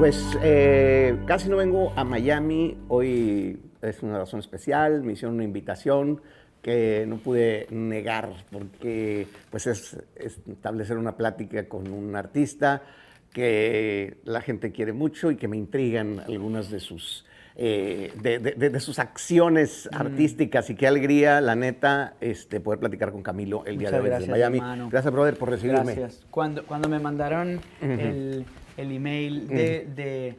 [0.00, 2.74] Pues eh, casi no vengo a Miami.
[2.88, 5.02] Hoy es una razón especial.
[5.02, 6.22] Me hicieron una invitación
[6.62, 12.82] que no pude negar porque pues es, es establecer una plática con un artista
[13.30, 17.26] que la gente quiere mucho y que me intrigan algunas de sus
[17.56, 19.96] eh, de, de- de sus acciones Mm.
[19.96, 24.06] artísticas y qué alegría, la neta, este, poder platicar con Camilo el día de hoy
[24.06, 24.58] gracias, desde Miami.
[24.58, 24.88] hermano.
[24.90, 25.94] Gracias, brother, por recibirme.
[25.94, 26.24] Gracias.
[26.30, 28.44] Cuando, cuando me mandaron el,
[28.76, 30.38] el email de, de,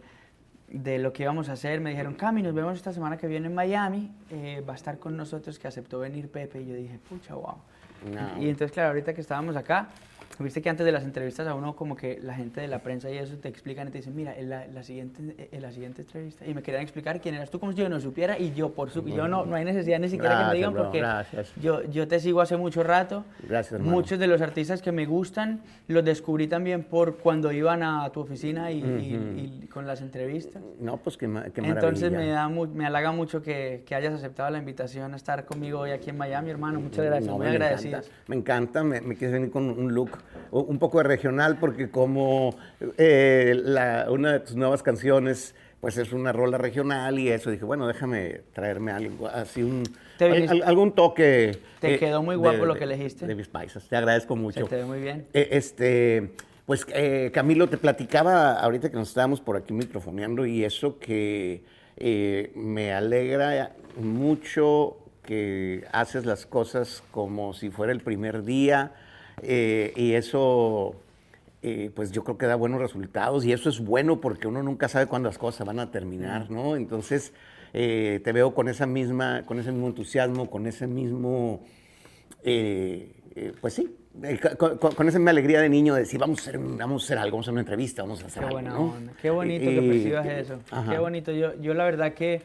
[0.69, 3.47] de lo que íbamos a hacer, me dijeron, Cami, nos vemos esta semana que viene
[3.47, 6.97] en Miami, eh, va a estar con nosotros, que aceptó venir Pepe, y yo dije,
[7.09, 7.55] pucha, wow.
[8.13, 8.41] No.
[8.41, 9.89] Y entonces, claro, ahorita que estábamos acá,
[10.39, 13.09] viste que antes de las entrevistas a uno como que la gente de la prensa
[13.09, 16.01] y eso te explican y te dicen, mira, en la, la siguiente, en la siguiente
[16.01, 18.71] entrevista, y me querían explicar quién eras tú como si yo no supiera, y yo
[18.73, 20.99] por su, yo no, no hay necesidad ni siquiera que me Gracias, digan bro, porque
[20.99, 21.53] gracias.
[21.61, 23.23] yo, yo te sigo hace mucho rato.
[23.47, 23.91] Gracias, hermano.
[23.91, 28.21] Muchos de los artistas que me gustan los descubrí también por cuando iban a tu
[28.21, 30.61] oficina y, y- y con las entrevistas.
[30.79, 31.79] No, pues qué, ma- qué maravilla.
[31.87, 35.45] Entonces me, da mu- me halaga mucho que, que hayas aceptado la invitación a estar
[35.45, 36.79] conmigo hoy aquí en Miami, hermano.
[36.79, 37.97] Muchas gracias, No, muy me agradecido.
[37.97, 40.11] encanta, me encanta, me, me quieres venir con un look
[40.51, 42.55] un poco de regional porque como
[42.97, 47.65] eh, la- una de tus nuevas canciones pues es una rola regional y eso dije,
[47.65, 49.83] bueno, déjame traerme algo así un
[50.19, 53.25] al- algún toque eh, Te quedó muy guapo lo que elegiste.
[53.25, 53.87] De mis paisas.
[53.87, 54.65] Te agradezco Se mucho.
[54.67, 55.25] te ve muy bien.
[55.33, 56.33] Eh, Este,
[56.67, 61.63] pues eh, Camilo, te platicaba ahorita que nos estábamos por aquí microfoneando y eso que
[61.97, 68.91] eh, me alegra mucho que haces las cosas como si fuera el primer día
[69.41, 70.95] eh, y eso
[71.61, 74.87] eh, pues yo creo que da buenos resultados y eso es bueno porque uno nunca
[74.87, 76.75] sabe cuándo las cosas van a terminar, ¿no?
[76.75, 77.33] Entonces
[77.73, 81.63] eh, te veo con esa misma, con ese mismo entusiasmo, con ese mismo
[83.61, 83.95] pues sí,
[84.57, 87.17] con, con- esa misma alegría de niño de decir, vamos a hacer, vamos a hacer
[87.17, 88.81] algo, vamos a hacer una entrevista, vamos a hacer Qué algo, buena ¿no?
[88.93, 89.13] onda.
[89.21, 90.59] Qué bonito Y- que percibas eso.
[90.69, 90.91] Ajá.
[90.91, 91.31] Qué bonito.
[91.31, 92.41] Yo, yo la verdad que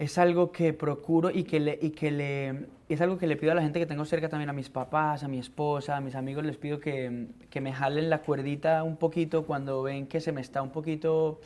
[0.00, 3.52] es algo que procuro y que le, y que le es algo que le pido
[3.52, 6.14] a la gente que tengo cerca también, a mis papás, a mi esposa, a mis
[6.14, 10.32] amigos, les pido que, que me jalen la cuerdita un poquito cuando ven que se
[10.32, 11.38] me está un poquito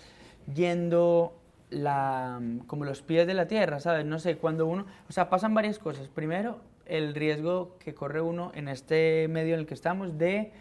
[0.54, 1.34] yendo
[1.68, 4.06] la, como los pies de la tierra, ¿sabes?
[4.06, 6.06] No sé, cuando uno, o sea, pasan varias cosas.
[6.08, 10.52] Primero, el riesgo que corre uno en este medio en el que estamos de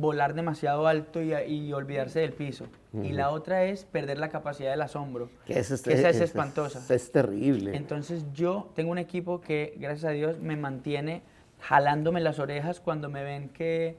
[0.00, 2.66] volar demasiado alto y, y olvidarse del piso.
[3.02, 6.80] Y la otra es perder la capacidad del asombro, Que es, que esa es espantosa.
[6.94, 7.76] Es, terrible.
[7.76, 11.20] Entonces yo tengo un equipo que, gracias a Dios, me mantiene
[11.60, 13.96] jalándome las orejas cuando me ven que,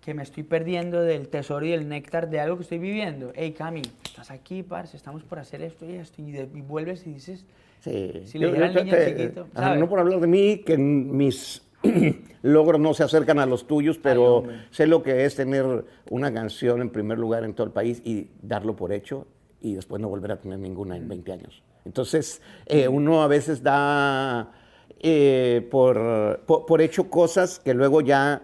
[0.00, 3.32] que me estoy perdiendo del tesoro y del néctar de algo que estoy viviendo.
[3.34, 6.22] Hey, Cami, estás aquí, parce, estamos por hacer esto y esto.
[6.22, 7.44] Y, de- y vuelves y dices,
[7.80, 8.22] Sí.
[8.26, 9.46] Si le yo al niño te- chiquito,
[9.78, 11.62] no por hablar de mí, que mis
[12.42, 16.80] logros no se acercan a los tuyos, pero sé lo que es tener una canción
[16.80, 19.26] en primer lugar en todo el país y darlo por hecho
[19.60, 21.62] y después no volver a tener ninguna en 20 años.
[21.84, 24.52] Entonces, eh, uno a veces da
[25.00, 28.42] eh, por, por, por hecho cosas que luego ya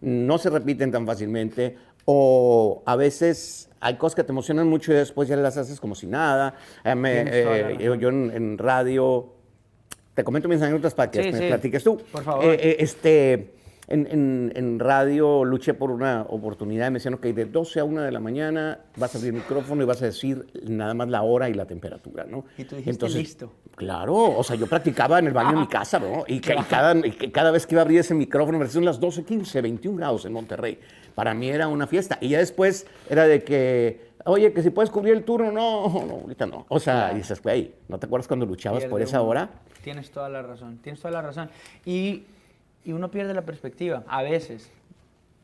[0.00, 4.96] no se repiten tan fácilmente o a veces hay cosas que te emocionan mucho y
[4.96, 6.54] después ya las haces como si nada.
[6.84, 9.34] Eh, me- la eh, yo, yo en, en radio,
[10.18, 11.46] te comento mis anécdotas para que Sí, me sí.
[11.46, 11.96] platiques tú.
[12.10, 12.44] Por favor.
[12.44, 13.52] Eh, eh, este,
[13.86, 17.84] en, en- en radio luché por una oportunidad y me decían, ok, de 12 a
[17.84, 21.08] 1 de la mañana vas a abrir el micrófono y vas a decir nada más
[21.08, 22.44] la hora y la temperatura, ¿no?
[22.58, 23.52] Y tú dijiste, "Listo".
[23.76, 26.24] Claro, o sea, yo practicaba en el baño de mi casa, ¿no?
[26.26, 28.84] Y, y cada, y que cada vez que iba a abrir ese micrófono, me decían
[28.84, 30.80] las 12, 15, 21 grados en Monterrey.
[31.14, 32.18] Para mí era una fiesta.
[32.20, 36.14] Y ya después era de que, oye, que si puedes cubrir el turno, no, no,
[36.22, 36.66] ahorita no.
[36.68, 37.14] O sea, Claro.
[37.16, 39.30] dices, güey, ¿no te acuerdas cuando luchabas por pierde esa uno.
[39.30, 39.50] hora?
[39.82, 41.50] Tienes toda la razón, tienes toda la razón.
[41.84, 42.24] Y,
[42.84, 44.70] y uno pierde la perspectiva, a veces.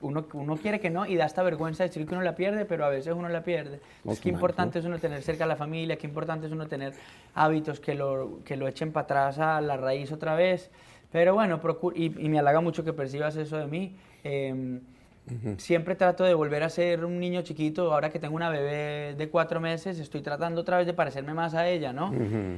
[0.01, 2.67] Uno, uno quiere que no y da esta vergüenza de decir que uno la pierde,
[2.67, 3.81] pero a veces uno la pierde.
[4.05, 6.67] No, Es mal, importante es uno tener cerca a la familia, qué importante es uno
[6.67, 6.93] tener
[7.35, 10.71] hábitos que lo, que lo echen para atrás a la raíz otra vez.
[11.11, 11.59] Pero bueno,
[11.95, 13.97] y, y me halaga mucho que percibas eso de mí.
[15.31, 17.93] Em, Siempre trato de volver a ser un niño chiquito.
[17.93, 21.55] Ahora que tengo una bebé de cuatro meses, estoy tratando otra vez de parecerme más
[21.55, 22.13] a ella, ¿no?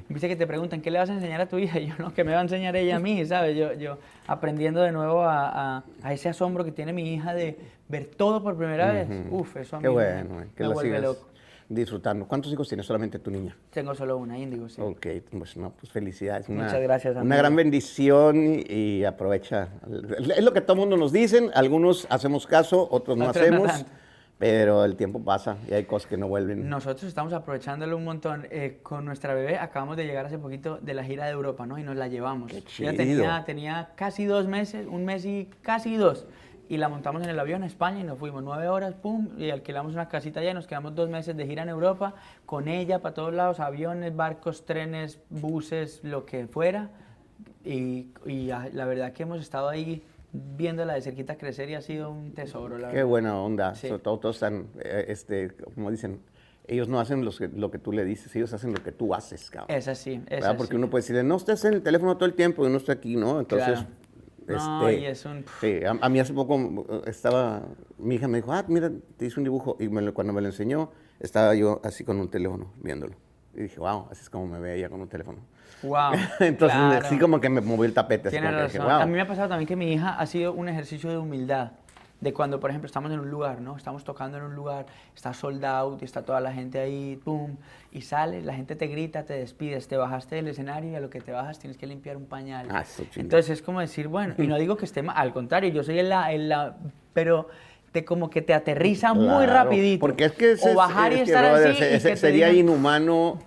[0.09, 1.79] Viste que te preguntan, ¿qué le vas a enseñar a tu hija?
[1.79, 3.25] Y yo, no, ¿qué me va a enseñar ella a mí?
[3.25, 3.57] ¿Sabes?
[3.57, 7.57] Yo, yo aprendiendo de nuevo a, a- a ese asombro que tiene mi hija de
[7.89, 9.09] ver todo por primera vez.
[9.31, 11.29] Uf, eso a mí Qué me- bueno, eh, que me la vuelve sigas loco.
[11.69, 12.27] Disfrutando.
[12.27, 13.57] ¿Cuántos hijos tienes solamente tu niña?
[13.71, 14.81] Tengo solo una, Índigo, sí.
[14.81, 16.49] Ok, pues no, pues felicidades.
[16.49, 17.39] Una, Muchas gracias, Una amigo.
[17.39, 19.69] gran bendición y, aprovecha.
[20.19, 23.73] Es lo que todo mundo nos dicen, algunos hacemos caso, otros no Otros no hacemos,
[23.73, 23.91] tanto.
[24.39, 26.69] pero el tiempo pasa y hay cosas que no vuelven.
[26.69, 28.47] Nosotros estamos aprovechándolo un montón.
[28.51, 31.79] Eh, con nuestra bebé acabamos de llegar hace poquito de la gira de Europa, ¿no?
[31.79, 32.53] Y nos la llevamos.
[32.53, 32.95] Qué chido.
[32.95, 36.27] tenía, tenía casi dos meses, un mes y casi dos.
[36.69, 39.51] Y la montamos en el avión a España y nos fuimos nueve horas, pum, y
[39.51, 42.15] alquilamos una casita allá y nos quedamos dos meses de gira en Europa
[42.45, 46.91] con ella para todos lados, aviones, barcos, trenes, buses, lo que fuera.
[47.65, 50.03] Y, y la verdad que hemos estado ahí
[50.33, 52.79] viéndola de cerquita crecer y ha sido un tesoro.
[52.79, 53.09] La Qué verdad.
[53.09, 53.75] buena onda.
[53.75, 53.89] Sí.
[53.89, 56.21] Sobre todo todos están, eh, este, como dicen,
[56.69, 59.15] ellos no hacen los que- lo que tú le dices, ellos hacen lo que tú
[59.15, 59.77] haces, cabrón.
[59.77, 60.51] Es así, es ¿verdad?
[60.51, 60.59] así.
[60.59, 62.93] Porque uno puede decirle, no estás en el teléfono todo el tiempo y uno está
[62.93, 63.39] aquí, ¿no?
[63.41, 63.87] Entonces, Claro.
[64.47, 65.45] No, este, y es un...
[65.61, 66.57] sí, a, a mí hace poco
[66.89, 67.63] eh, estaba,
[67.99, 69.77] mi hija me dijo, ah, mira, te hice un dibujo.
[69.81, 70.91] Y me lo- cuando me lo enseñó,
[71.21, 73.15] estaba yo así con un teléfono viéndolo.
[73.55, 75.39] Y dije, wow, así es como me ve ella con un teléfono.
[75.83, 76.13] Wow.
[76.41, 77.07] Entonces, claro.
[77.07, 78.29] así como que me movió el tapete.
[78.29, 78.89] Así como que dije, wow.
[78.91, 81.73] A mí me ha pasado también que mi hija ha sido un ejercicio de humildad.
[82.19, 83.77] De cuando, por ejemplo, estamos en un lugar, ¿no?
[83.77, 87.57] Estamos tocando en un lugar, está sold out, y está toda la gente ahí, pum,
[87.93, 91.11] y sales, la gente te grita, te despides, te bajaste del escenario y a lo
[91.11, 92.69] que te bajas tienes que limpiar un pañal.
[92.71, 92.85] Ah.
[93.17, 95.99] Entonces es como decir, bueno, y no digo que esté mal, al contrario, yo soy
[95.99, 96.77] el, la- el la-
[97.13, 97.49] pero
[97.93, 100.01] te como que te aterriza muy rapidito.
[100.01, 101.69] Porque es que ese o es- bajar y es que, estar así
[102.13, 103.39] y sería digan- inhumano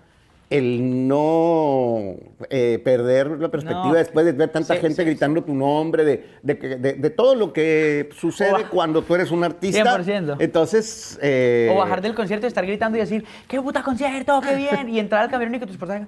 [0.50, 2.16] el no
[2.50, 6.04] eh, perder la perspectiva No, después de ver tanta sí, gente sí, gritando tu nombre,
[6.04, 10.00] de, de, de- de todo lo que sucede O cuando tú eres un artista.
[10.00, 10.38] 100%.
[10.40, 11.19] Entonces.
[11.22, 14.90] eh, O bajar del concierto y estar gritando y decir, ¡qué puta concierto, qué bien!
[14.90, 16.07] Y entrar al camerino y que tu esposa diga,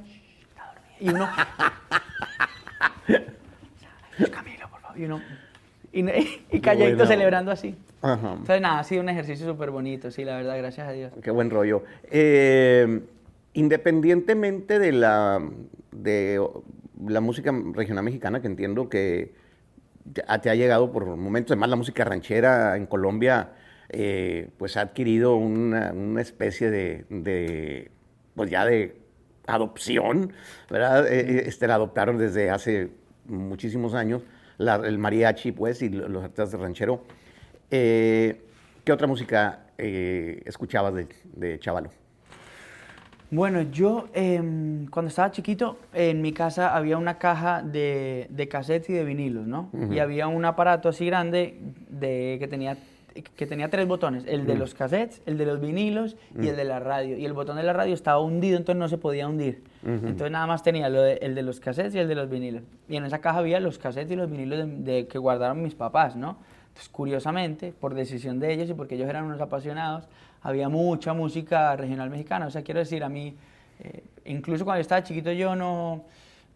[0.49, 0.99] "Está dormido".
[0.99, 1.29] Y uno...
[4.31, 4.97] Camilo, por favor.
[4.99, 5.21] Y uno...
[5.93, 6.11] Y, no-
[6.51, 7.11] y calladito Bueno.
[7.11, 7.75] celebrando así.
[8.01, 8.31] Ajá.
[8.31, 11.11] Entonces, nada, ha sido un ejercicio súper bonito, sí, la verdad, gracias a Dios.
[11.21, 11.83] Qué buen rollo.
[12.09, 13.01] Eh,
[13.53, 15.41] independientemente de la,
[15.91, 16.41] de
[17.07, 19.33] la música regional mexicana, que entiendo que
[20.13, 23.49] te ha- llegado por momentos, además la música ranchera en Colombia,
[23.89, 27.91] eh, pues ha adquirido una, una especie de, de,
[28.35, 28.97] pues ya de
[29.47, 30.33] adopción,
[30.69, 31.07] ¿verdad?
[31.11, 32.89] Eh, eh, este, la adoptaron desde hace
[33.25, 34.23] muchísimos años,
[34.57, 37.03] la- el mariachi, pues, y lo- los artistas de ranchero.
[37.69, 38.41] Eh,
[38.83, 41.91] ¿Qué otra música escuchabas de, de Chavalo?
[43.31, 48.89] Bueno, yo em, cuando estaba chiquito, en mi casa había una caja de, de cassettes
[48.89, 49.69] y de vinilos, ¿no?
[49.95, 51.57] Y había un aparato así grande
[51.89, 52.75] de, que, tenía,
[53.37, 56.65] que tenía tres botones, el de los cassettes, el de los vinilos y el de
[56.65, 57.17] la radio.
[57.17, 59.63] Y el botón de la radio estaba hundido, entonces no se podía hundir.
[60.09, 62.63] Entonces nada más tenía lo de- el de los cassettes y el de los vinilos.
[62.89, 65.73] Y en esa caja había los cassettes y los vinilos de, de- que guardaron mis
[65.73, 66.37] papás, ¿no?
[66.71, 70.07] Entonces, curiosamente, por decisión de ellos y porque ellos eran unos apasionados,
[70.41, 72.47] había mucha música regional mexicana.
[72.47, 73.35] O sea, quiero decir, a mí,
[73.81, 76.03] eh, incluso cuando yo estaba chiquito, yo no,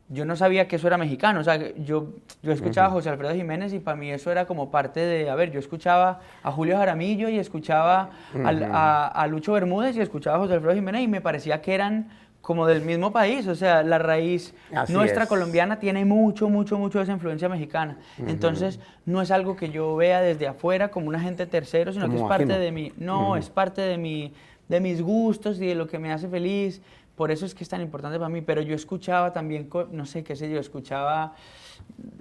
[0.10, 1.42] yo no sabía que eso era mexicano.
[1.42, 4.72] O sea, yo, yo escuchaba a José Alfredo Jiménez y para mí eso era como
[4.72, 5.30] parte de.
[5.30, 8.10] A ver, yo escuchaba a Julio Jaramillo y escuchaba
[8.46, 11.76] al- a, a Lucho Bermúdez y escuchaba a José Alfredo Jiménez y me parecía que
[11.76, 12.08] eran
[12.46, 13.48] como del mismo país.
[13.48, 15.30] O sea, la raíz Así nuestra es.
[15.30, 17.98] colombiana tiene mucho, mucho, mucho de esa influencia mexicana.
[18.20, 22.14] Entonces, no es algo que yo vea desde afuera como un agente tercero, sino que
[22.14, 22.60] es Como parte ajeno.
[22.60, 22.94] de mi.
[22.98, 24.32] No, es parte de mi,
[24.70, 26.84] de mis gustos y de lo que me hace feliz.
[27.16, 28.42] Por eso es que es tan importante para mí.
[28.42, 31.34] Pero yo escuchaba también, no sé qué sé yo, escuchaba.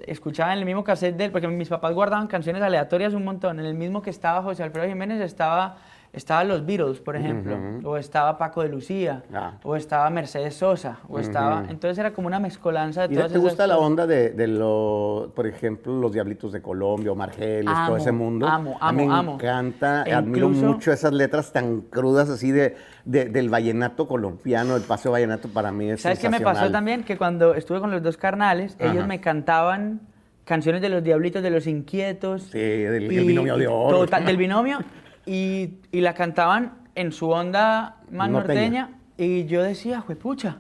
[0.07, 3.61] Escuchaba en el mismo cassette de él, porque mis papás guardaban canciones aleatorias un montón.
[3.61, 5.77] En el mismo que estaba José Alfredo Jiménez estaba,
[6.15, 9.55] estaba los Beatles, por ejemplo, o estaba Paco de Lucía, Ah.
[9.63, 11.65] o estaba Mercedes Sosa, o estaba.
[11.69, 14.47] Entonces era como una mezcolanza de ¿Y todas te esas gusta la onda de, de
[14.47, 18.47] lo, por ejemplo, los Diablitos de Colombia, Omar Geles, todo Amo, ese mundo?
[18.47, 19.35] amo, A mí amo, me amo.
[19.35, 24.77] encanta, E admiro incluso- mucho esas letras tan crudas así de, de- del vallenato colombiano,
[24.77, 27.05] el paseo vallenato para mí es ¿Sabes qué me pasó también?
[27.05, 28.93] Que cuando estuve con los dos carnales, Ajá.
[28.93, 30.01] ellos me cantaban
[30.45, 32.43] canciones de los Diablitos, de los Inquietos.
[32.53, 34.01] Sí, del- el binomio de oro.
[34.01, 34.79] total, del binomio.
[35.27, 38.61] Y, y la cantaban en su onda más Norteña.
[38.83, 38.91] norteña.
[39.17, 40.59] Y yo decía, juepucha,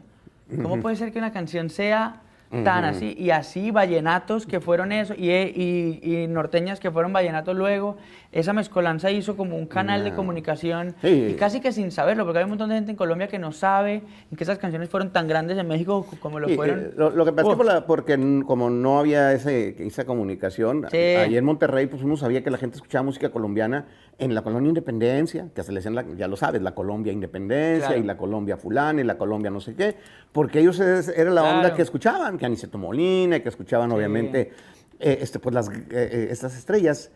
[0.62, 2.20] ¿cómo puede ser que una canción sea
[2.62, 3.14] tan así?
[3.18, 7.96] Y así, vallenatos que fueron eso, y, y- y norteñas que fueron vallenatos luego.
[8.34, 10.96] Esa mezcolanza hizo como un canal de comunicación.
[11.00, 11.28] Sí.
[11.30, 13.52] Y casi que sin saberlo, porque hay un montón de gente en Colombia que no
[13.52, 16.80] sabe y que esas canciones fueron tan grandes en México como lo Sí, fueron.
[16.80, 20.04] eh, lo, lo que pasa es que por la- porque como no había ese, esa
[20.04, 20.96] comunicación, Sí.
[20.96, 23.86] ahí en Monterrey pues uno sabía que la gente escuchaba música colombiana
[24.18, 27.86] en la colonia Independencia, que se le decían, la- ya lo sabes, la Colombia Independencia
[27.86, 28.02] Claro.
[28.02, 29.94] y la Colombia fulana y la Colombia no sé qué,
[30.32, 34.50] porque ellos es- era la onda que escuchaban, que Aniceto Molina, que escuchaban obviamente
[34.98, 37.10] eh, este, pues las, eh, eh, estas estrellas,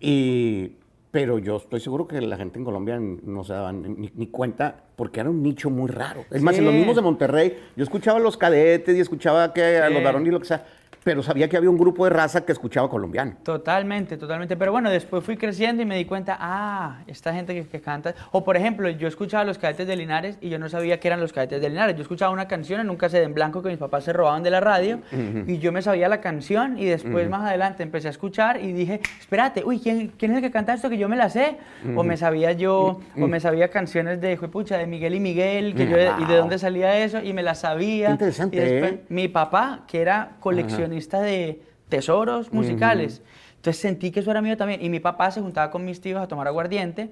[0.00, 0.72] y,
[1.10, 4.76] pero yo estoy seguro que la gente en Colombia no se daban ni, ni cuenta
[4.96, 6.24] porque era un nicho muy raro.
[6.30, 9.78] Es más, en los mismos de Monterrey, yo escuchaba a los cadetes y escuchaba que
[9.78, 9.94] a Sí.
[9.94, 10.66] los varones y lo que sea,
[11.04, 13.36] pero sabía que había un grupo de raza que escuchaba colombiano.
[13.42, 14.56] Totalmente, totalmente.
[14.56, 18.14] Pero bueno, después fui creciendo y me di cuenta, ah, esta gente que, que canta.
[18.32, 21.20] O por ejemplo, yo escuchaba los cadetes de Linares y yo no sabía que eran
[21.20, 21.96] los cadetes de Linares.
[21.96, 24.50] Yo escuchaba una canción en un cassette en blanco que mis papás se robaban de
[24.50, 25.00] la radio
[25.46, 29.00] y yo me sabía la canción y después más adelante empecé a escuchar y dije,
[29.20, 31.56] espérate, uy, ¿quién, quién es el que canta esto que yo me la sé?
[31.96, 35.86] O me sabía yo, o me sabía canciones de, pucha, de Miguel y Miguel, que
[35.86, 38.08] yo, y de dónde salía eso y me la sabía.
[38.08, 39.00] Qué interesante, Y después, ¿eh?
[39.08, 43.22] mi papá, que era coleccionista de tesoros musicales.
[43.56, 44.84] Entonces sentí que eso era mío también.
[44.84, 47.10] Y mi papá se juntaba con mis tíos a tomar aguardiente.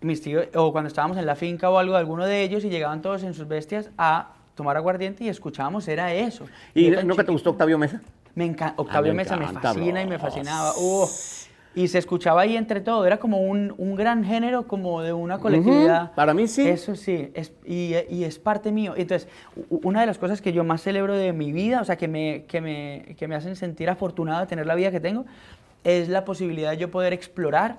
[0.00, 2.70] Mis tíos, o cuando estábamos en la finca o algo de alguno de ellos, y
[2.70, 6.46] llegaban todos en sus bestias a tomar aguardiente y escuchábamos, era eso.
[6.74, 8.00] ¿Y tan nunca te gustó Octavio Mesa?
[8.34, 8.74] me encanta.
[8.80, 10.72] Octavio me Mesa me fascina y me fascinaba.
[10.76, 11.06] Uh,
[11.74, 13.04] y se escuchaba ahí entre todo.
[13.06, 16.12] Era como un, un gran género, como de una colectividad.
[16.14, 16.68] Para mí sí.
[16.68, 17.30] Eso sí.
[17.34, 18.94] Es, y, y es parte mío.
[18.96, 19.28] Entonces,
[19.68, 22.44] una de las cosas que yo más celebro de mi vida, o sea, que me,
[22.46, 25.24] que me, que me hacen sentir afortunado de tener la vida que tengo,
[25.82, 27.78] es la posibilidad de yo poder explorar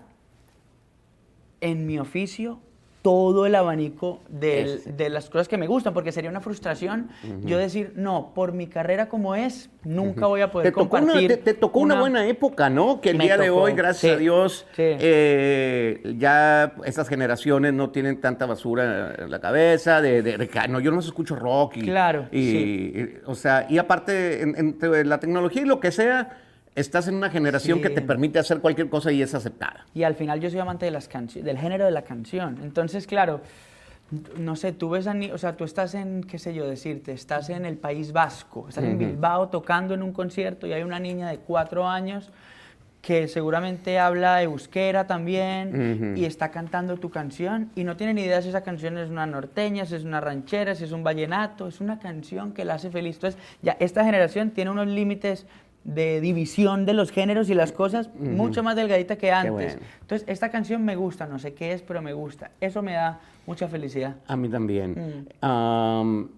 [1.62, 2.60] en mi oficio
[3.06, 7.10] todo el abanico del- de las cosas que me gustan, porque sería una frustración
[7.44, 11.06] yo decir, no, por mi carrera como es, nunca voy a poder Te tocó, una,
[11.06, 11.28] compartir.
[11.30, 13.00] te, te tocó una, buena época, ¿no?
[13.02, 14.82] Que el día de hoy, gracias a Dios, sí.
[14.84, 20.90] eh, ya estas generaciones no tienen tanta basura en la cabeza, de, de- no, yo
[20.90, 21.78] no escucho rock.
[21.78, 22.94] Y, Claro, y, sí.
[22.96, 26.40] y, o sea, y aparte, en- entre la tecnología y lo que sea,
[26.76, 27.84] estás en una generación Sí.
[27.84, 29.86] que te permite hacer cualquier cosa y es aceptada.
[29.94, 32.60] Y al final yo soy amante de las del género de la canción.
[32.64, 33.42] Entonces, claro,
[34.38, 37.12] no sé, tú ves a ni- o sea, tú estás en, qué sé yo decirte,
[37.14, 41.00] estás en el País Vasco, estás en Bilbao tocando en un concierto y hay una
[41.00, 42.32] niña de cuatro años
[43.02, 48.42] que seguramente habla euskera también y está cantando tu canción y no tiene ni idea
[48.42, 51.82] si esa canción es una norteña, si es una ranchera, si es un vallenato, es
[51.82, 53.16] una canción que la hace feliz.
[53.18, 55.46] Entonces, ya esta generación tiene unos límites
[55.86, 59.52] de división de los géneros y las cosas mucho más delgadita que antes.
[59.52, 59.74] bueno.
[60.02, 62.52] Entonces, esta canción me gusta, no sé qué es, pero me gusta.
[62.60, 64.18] Eso me da mucha felicidad.
[64.28, 64.92] A mí también.
[64.92, 65.46] Mm.
[65.46, 66.30] Am,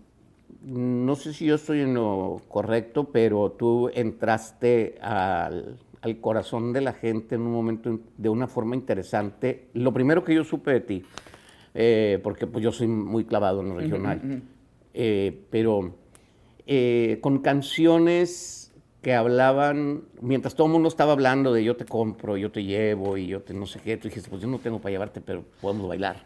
[0.64, 6.82] no sé si yo estoy en lo correcto, pero tú entraste al, al corazón de
[6.82, 9.70] la gente en un momento de una forma interesante.
[9.74, 11.04] Lo primero que yo supe de ti,
[11.74, 14.42] eh, porque pues yo soy muy clavado en lo regional,
[14.94, 15.96] eh, pero
[16.66, 18.67] eh, con canciones
[19.08, 23.16] que hablaban, mientras todo el mundo estaba hablando de yo te compro, yo te llevo
[23.16, 25.46] y yo te no sé qué, tú dijiste, pues yo no tengo para llevarte, pero
[25.62, 26.26] podemos bailar,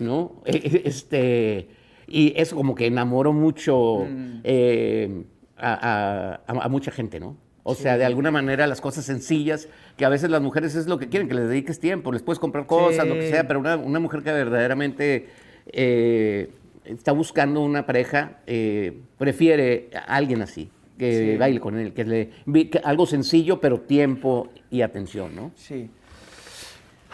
[0.00, 0.32] ¿no?
[0.44, 1.68] Este,
[2.08, 4.08] y eso como que enamoró mucho
[4.42, 5.22] eh,
[5.56, 7.36] a, a- a- a mucha gente, ¿no?
[7.62, 10.98] O sea, de alguna manera las cosas sencillas, que a veces las mujeres es lo
[10.98, 13.76] que quieren, que les dediques tiempo, les puedes comprar cosas, lo que sea, pero una,
[13.76, 15.28] una mujer que verdaderamente
[15.68, 16.50] eh,
[16.86, 21.36] está buscando una pareja, eh, prefiere a alguien así, que Sí.
[21.36, 22.30] baile con él, que le
[22.70, 25.50] que algo sencillo, pero tiempo y atención, ¿no?
[25.56, 25.90] Sí.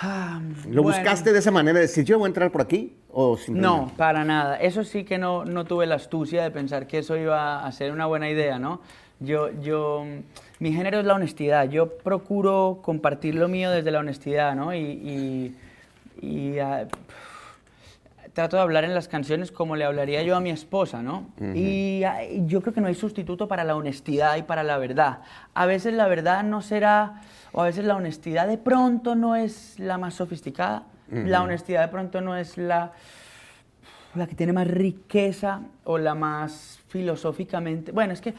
[0.05, 0.99] Ah, ¿Lo bueno.
[0.99, 2.95] buscaste de esa manera, de decir, yo voy a entrar por aquí?
[3.13, 4.57] ¿O No, para nada.
[4.57, 7.93] Eso sí que no, no tuve la astucia de pensar que eso iba a ser
[7.93, 8.81] una buena idea, ¿no?
[9.21, 10.05] Yo, yo,
[10.59, 11.71] mi género es la honestidad.
[11.71, 14.75] Yo procuro compartir lo mío desde la honestidad, ¿no?
[14.75, 15.57] Y, y-
[16.21, 16.89] y, ah,
[18.33, 21.29] trato de hablar en las canciones como le hablaría yo a mi esposa, ¿no?
[21.55, 25.21] y, y yo creo que no hay sustituto para la honestidad y para la verdad.
[25.55, 27.21] A veces la verdad no será,
[27.53, 31.89] o a veces la honestidad de pronto no es la más sofisticada, la honestidad de
[31.89, 32.93] pronto no es la,
[34.15, 37.93] la que tiene más riqueza o la más filosóficamente.
[37.93, 38.33] Bueno, es que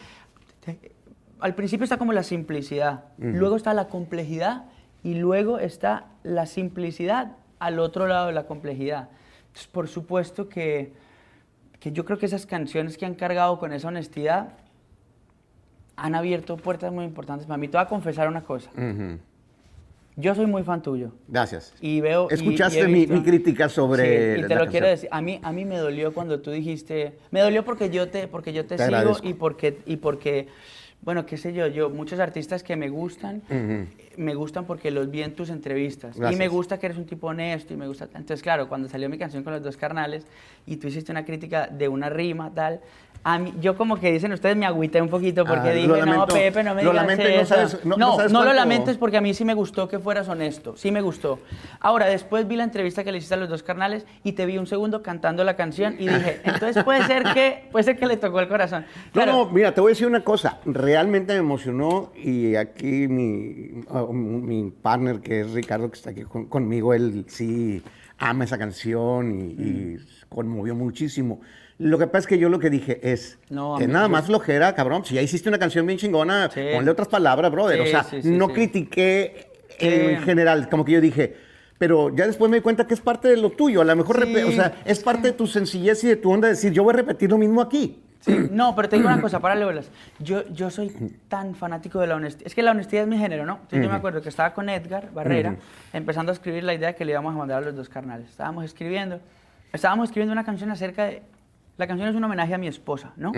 [1.40, 4.64] al principio está como la simplicidad, luego está la complejidad
[5.04, 9.10] y luego está la simplicidad al otro lado de la complejidad.
[9.54, 10.94] Entonces, por supuesto que,
[11.80, 14.54] que yo creo que esas canciones que han cargado con esa honestidad
[15.96, 17.68] han abierto puertas muy importantes para mí.
[17.68, 18.72] Te voy a confesar una cosa.
[20.16, 21.12] Yo soy muy fan tuyo.
[21.28, 21.74] Gracias.
[21.82, 22.28] Y veo.
[22.30, 24.04] y- y Escuchaste mi, crítica sobre
[24.36, 24.70] Sí, y te lo canción.
[24.72, 25.10] quiero decir.
[25.12, 27.18] A mí, a mí me dolió cuando tú dijiste.
[27.30, 29.28] Me dolió porque yo te, porque yo te, Te sigo agradezco.
[29.28, 30.48] y porque, y porque,
[31.04, 33.42] bueno, qué sé yo, yo, muchos artistas que me gustan,
[34.18, 36.16] me gustan porque los vi en tus entrevistas.
[36.16, 36.50] Y me Gracias.
[36.52, 38.06] gusta que eres un tipo honesto y me gusta.
[38.06, 40.26] Entonces, claro, cuando salió mi canción con los dos carnales
[40.66, 42.80] y tú hiciste una crítica de una rima, tal.
[43.26, 45.96] A mí, yo como que dicen ustedes me agüité un poquito porque Ah, dije, lo
[45.98, 46.34] no, lamento.
[46.34, 47.56] Pepe, no me digas lamento y no eso".
[47.56, 49.88] sabes- no- no, no sabes no lo cuánto- lamentes porque a mí sí me gustó
[49.88, 51.40] que fueras honesto, sí me gustó.
[51.80, 54.58] Ahora, después vi la entrevista que le hiciste a los dos carnales y te vi
[54.58, 58.18] un segundo cantando la canción y dije, entonces puede ser que, puede ser que le
[58.18, 58.82] tocó el corazón.
[59.06, 60.58] No, Claro, no, mira, te voy a decir una cosa.
[60.94, 66.22] Realmente me emocionó y aquí mi, ah, mi partner, que es Ricardo, que está aquí
[66.22, 67.82] con- conmigo, él sí
[68.18, 69.98] ama esa canción y, y
[70.30, 71.42] conmovió muchísimo.
[71.80, 74.28] Lo que pasa es que yo lo que dije es, No, a es nada más
[74.28, 75.04] flojera, cabrón.
[75.04, 76.62] Si ya hiciste una canción bien chingona, Sí.
[76.74, 77.82] ponle otras palabras, brother.
[77.82, 79.48] o Sí, sea, sí, no critiqué
[79.80, 81.36] en general, como que yo dije,
[81.80, 83.82] pero ya después me di cuenta que es parte de lo tuyo.
[83.82, 86.54] A lo mejor, o sea, es parte de tu sencillez y de tu onda de
[86.54, 88.00] decir, yo voy a repetir lo mismo aquí.
[88.26, 89.90] Sí, no, pero te digo una cosa, para bolas.
[90.20, 90.90] Yo, yo soy
[91.28, 92.48] tan fanático de la honestidad.
[92.48, 93.56] Es que la honestidad es mi género, ¿no?
[93.56, 95.56] Entonces yo me acuerdo que estaba con Edgar Barrera,
[95.94, 98.30] empezando a escribir la idea que le íbamos a mandar a los dos carnales.
[98.30, 99.20] Estábamos escribiendo,
[99.74, 101.22] estábamos escribiendo una canción acerca de...
[101.76, 103.32] La canción es un homenaje a mi esposa, ¿no?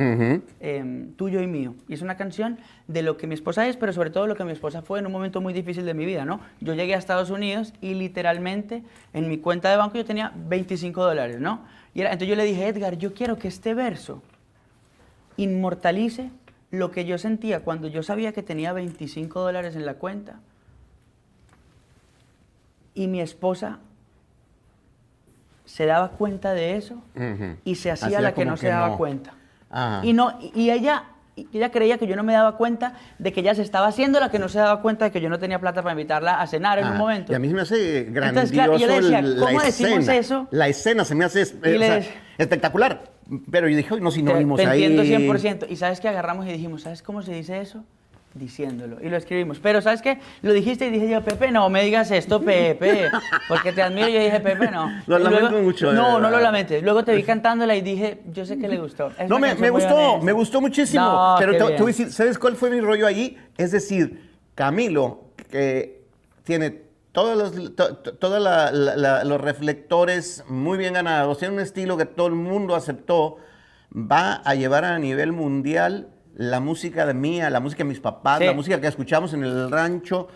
[0.59, 1.73] Em, tuyo y mío.
[1.87, 4.43] Y es una canción de lo que mi esposa es, pero sobre todo lo que
[4.43, 6.41] mi esposa fue en un momento muy difícil de mi vida, ¿no?
[6.59, 11.01] Yo llegué a Estados Unidos y literalmente en mi cuenta de banco yo tenía 25
[11.01, 11.61] dólares, ¿no?
[11.93, 14.21] Y era- entonces yo le dije, Edgar, yo quiero que este verso
[15.37, 16.29] inmortalice
[16.71, 20.39] lo que yo sentía cuando yo sabía que tenía 25 dólares en la cuenta
[22.93, 23.79] y mi esposa
[25.65, 27.01] se daba cuenta de eso
[27.63, 28.97] y se hacía Hacía la que no se daba no.
[28.97, 29.33] cuenta.
[29.69, 30.05] Ajá.
[30.05, 31.05] Y, no, y- ella,
[31.51, 34.29] ella creía que yo no me daba cuenta de que ella se estaba haciendo la
[34.29, 36.79] que no se daba cuenta de que yo no tenía plata para invitarla a cenar
[36.79, 37.31] en un momento.
[37.31, 39.99] Y a mí me hace grandioso Entonces, claro, yo le decía, el- ¿cómo la decimos
[39.99, 40.15] escena.
[40.17, 40.47] eso?
[40.51, 42.01] La escena se me hace es- o sea,
[42.37, 43.14] espectacular.
[43.51, 44.83] Pero yo dije, "Ay, no Te- sinónimos te ahí.
[44.83, 45.65] entiendo 100%.
[45.69, 47.83] Y sabes que agarramos y dijimos, ¿sabes cómo se dice eso?
[48.33, 48.97] Diciéndolo.
[49.01, 49.59] Y lo escribimos.
[49.59, 50.19] Pero ¿sabes qué?
[50.41, 53.09] Lo dijiste y dije yo, Pepe, no me digas esto, Pepe.
[53.47, 54.09] Porque te admiro.
[54.09, 54.91] Y yo dije, Pepe, no.
[55.07, 56.83] Lo Y lamento mucho, de No, no lo lamentes.
[56.83, 59.11] Luego te vi cantándola y dije, yo sé que le gustó.
[59.19, 60.25] Es No, me, me gustó, honesta.
[60.25, 61.03] me gustó muchísimo.
[61.05, 61.77] No, pero te, te bien.
[61.77, 63.37] voy a decir, ¿sabes cuál fue mi rollo ahí?
[63.57, 66.01] Es decir, Camilo, que
[66.43, 66.81] tiene
[67.15, 71.59] todos los, to- to- toda la- la- la- los reflectores muy bien ganados, tiene un
[71.61, 73.37] estilo que todo el mundo aceptó,
[73.95, 78.39] va a llevar a nivel mundial la música de mía, la música de mis papás,
[78.39, 78.45] Sí.
[78.45, 80.27] la música que escuchamos en el rancho.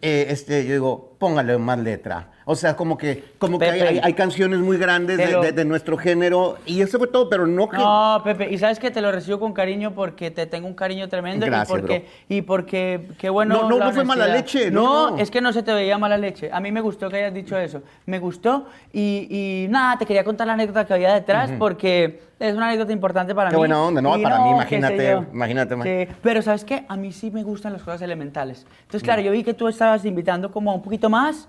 [0.00, 2.26] Eh, este, yo digo, póngale más letra.
[2.44, 4.00] O sea, como que, como que hay, Pepe.
[4.02, 7.68] hay- canciones muy grandes de, de- de nuestro género y eso fue todo, pero no
[7.68, 7.76] que...
[7.76, 11.08] No, Pepe, y sabes que te lo recibo con cariño porque te tengo un cariño
[11.08, 12.08] tremendo Gracias, y porque bro.
[12.36, 13.54] y porque qué bueno.
[13.54, 15.16] No, no, no fue mala leche, no, no.
[15.18, 16.50] es que no se te veía mala leche.
[16.52, 17.82] A mí me gustó que hayas dicho eso.
[18.06, 22.56] Me gustó y, y nada, te quería contar la anécdota que había detrás porque es
[22.56, 23.58] una anécdota importante para Qué mí.
[23.60, 24.18] buena onda, ¿no?
[24.18, 25.86] Y Para mí, qué imagínate, imagínate, man.
[25.86, 28.66] Sí, pero sabes qué, a mí sí me gustan las cosas elementales.
[28.80, 31.48] Entonces, claro, yo vi que tú estabas invitando como a un poquito más.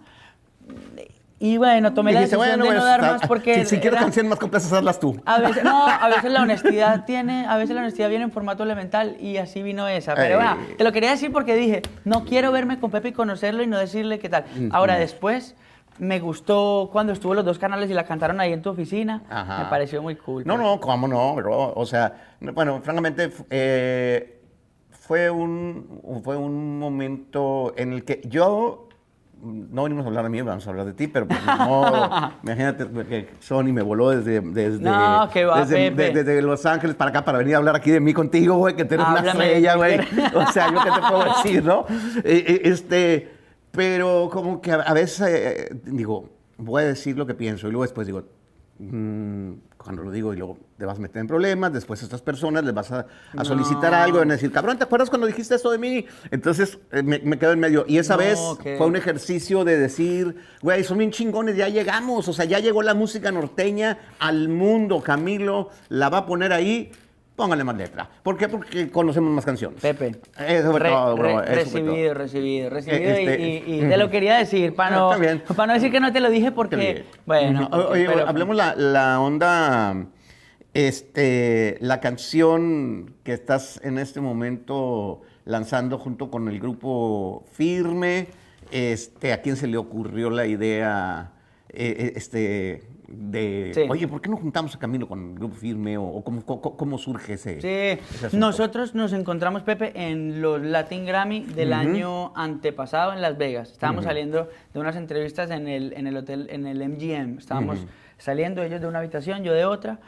[1.40, 3.82] Y bueno, tomé la Dijiste, decisión de bueno, no pues, dar más porque Si, si
[3.82, 5.22] quieres era- canciones más complejas, hazlas tú.
[5.26, 8.64] a veces, no, a veces la honestidad tiene, a veces la honestidad viene en formato
[8.64, 10.16] elemental y así vino esa.
[10.16, 13.62] Pero bueno, te lo quería decir porque dije, no quiero verme con Pepe y conocerlo
[13.62, 14.46] y no decirle qué tal.
[14.72, 15.56] Ahora después
[16.00, 19.24] me gustó cuando estuvo los dos canales y la cantaron ahí en tu oficina.
[19.30, 19.64] Ajá.
[19.64, 20.44] Me pareció muy cool.
[20.46, 20.66] No, pues.
[20.66, 21.74] no, cómo no, bro.
[21.76, 24.40] O sea, no, bueno, francamente, eh,
[24.92, 28.83] fue, un, fue un momento en el que yo.
[29.44, 32.88] No venimos a hablar de mí, vamos a hablar de ti, pero pues, no, imagínate
[33.08, 37.10] que Sony me voló desde, desde, No, que va, desde, de- desde Los Ángeles para
[37.10, 39.46] acá para venir a hablar aquí de mí contigo, güey, que tú eres una Háblame
[39.46, 40.00] estrella, güey.
[40.34, 41.86] O sea, yo qué te puedo decir, ¿no?
[42.24, 43.32] Eh, eh, este,
[43.72, 47.72] pero como que a, a veces eh, digo, voy a decir lo que pienso y
[47.72, 48.24] luego después digo,
[48.80, 52.22] mm, cuando lo digo y luego te vas a meter en problemas, después a estas
[52.22, 53.06] personas les vas a,
[53.38, 56.06] a solicitar algo, van a decir, cabrón, ¿te acuerdas cuando dijiste esto de mí?
[56.32, 57.86] Entonces eh, me, me quedo en medio.
[57.88, 58.40] Y esa No, vez
[58.78, 62.82] fue un ejercicio de decir, güey, son bien chingones, ya llegamos, o sea, ya llegó
[62.82, 66.92] la música norteña al mundo, Camilo la va a poner ahí.
[67.36, 68.08] Póngale más letra.
[68.22, 68.48] ¿Por qué?
[68.48, 69.82] Porque conocemos más canciones.
[69.82, 70.16] Pepe.
[70.48, 71.42] Eso fue Re- todo, bro.
[71.42, 71.90] re- eso fue todo.
[71.92, 73.02] recibido, recibido, recibido.
[73.02, 75.44] Eh, y- este- y, y te lo quería decir para no, Está bien.
[75.56, 77.68] para no decir que no te lo dije porque, bueno.
[77.72, 80.06] Oye, pero- hablemos la, la onda,
[80.76, 88.28] este, la canción que estás en este momento lanzando junto con el grupo Firme.
[88.72, 91.32] Este, ¿a quién se le ocurrió la idea,
[91.70, 92.84] eh, eh, este,
[93.18, 93.82] de, Sí.
[93.90, 96.76] oye, ¿por qué no juntamos a Camilo con el grupo Firme o, o cómo, cómo-
[96.78, 97.62] cómo surge ese?
[97.62, 103.38] Sí, ese nosotros nos encontramos, Pepe, en los Latin Grammy del año antepasado en Las
[103.38, 103.72] Vegas.
[103.72, 107.38] Estábamos saliendo de unas entrevistas en el, en el hotel, en el MGM.
[107.40, 107.86] Estábamos
[108.18, 110.00] saliendo ellos de una habitación, yo de otra,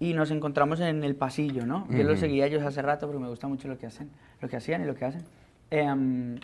[0.00, 1.86] y nos encontramos en el pasillo, ¿no?
[1.90, 4.56] Yo los seguía ellos hace rato porque me gusta mucho lo que hacen, lo que
[4.56, 5.22] hacían y lo que hacen.
[5.70, 6.36] Em,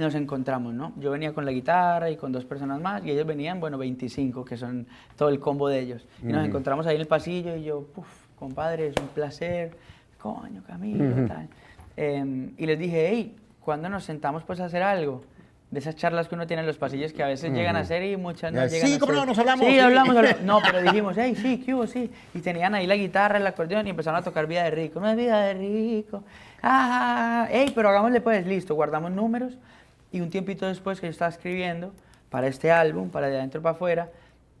[0.00, 0.92] y nos encontramos, ¿no?
[0.96, 4.44] Yo venía con la guitarra y con dos personas más, y ellos venían, bueno, 25,
[4.44, 4.86] que son
[5.16, 6.06] todo el combo de ellos.
[6.22, 8.08] Y nos encontramos ahí en el pasillo, y yo, puf,
[8.38, 9.76] compadre, es un placer,
[10.18, 11.48] coño, Camilo, tal.
[11.96, 15.22] Em, y les dije, hey, ¿cuándo nos sentamos pues a hacer algo?
[15.70, 18.02] de esas charlas que uno tiene en los pasillos que a veces llegan a ser
[18.02, 19.20] y muchas no llegan sí, a ¿cómo ser.
[19.20, 19.26] no?
[19.26, 19.78] Nos hablamos, Sí, sí.
[19.78, 20.40] hablamos, hablamos.
[20.44, 21.86] No, pero dijimos, hey, sí, ¿qué hubo?
[21.86, 22.10] Sí.
[22.34, 24.98] Y tenían ahí la guitarra, el acordeón y empezaron a tocar Vida de Rico.
[24.98, 26.24] No es Vida de Rico.
[26.60, 29.56] Ah, hey, pero hagámosle pues, listo, guardamos números.
[30.12, 31.92] Y un tiempito después que yo estaba escribiendo
[32.30, 34.10] para este álbum, para de adentro para afuera,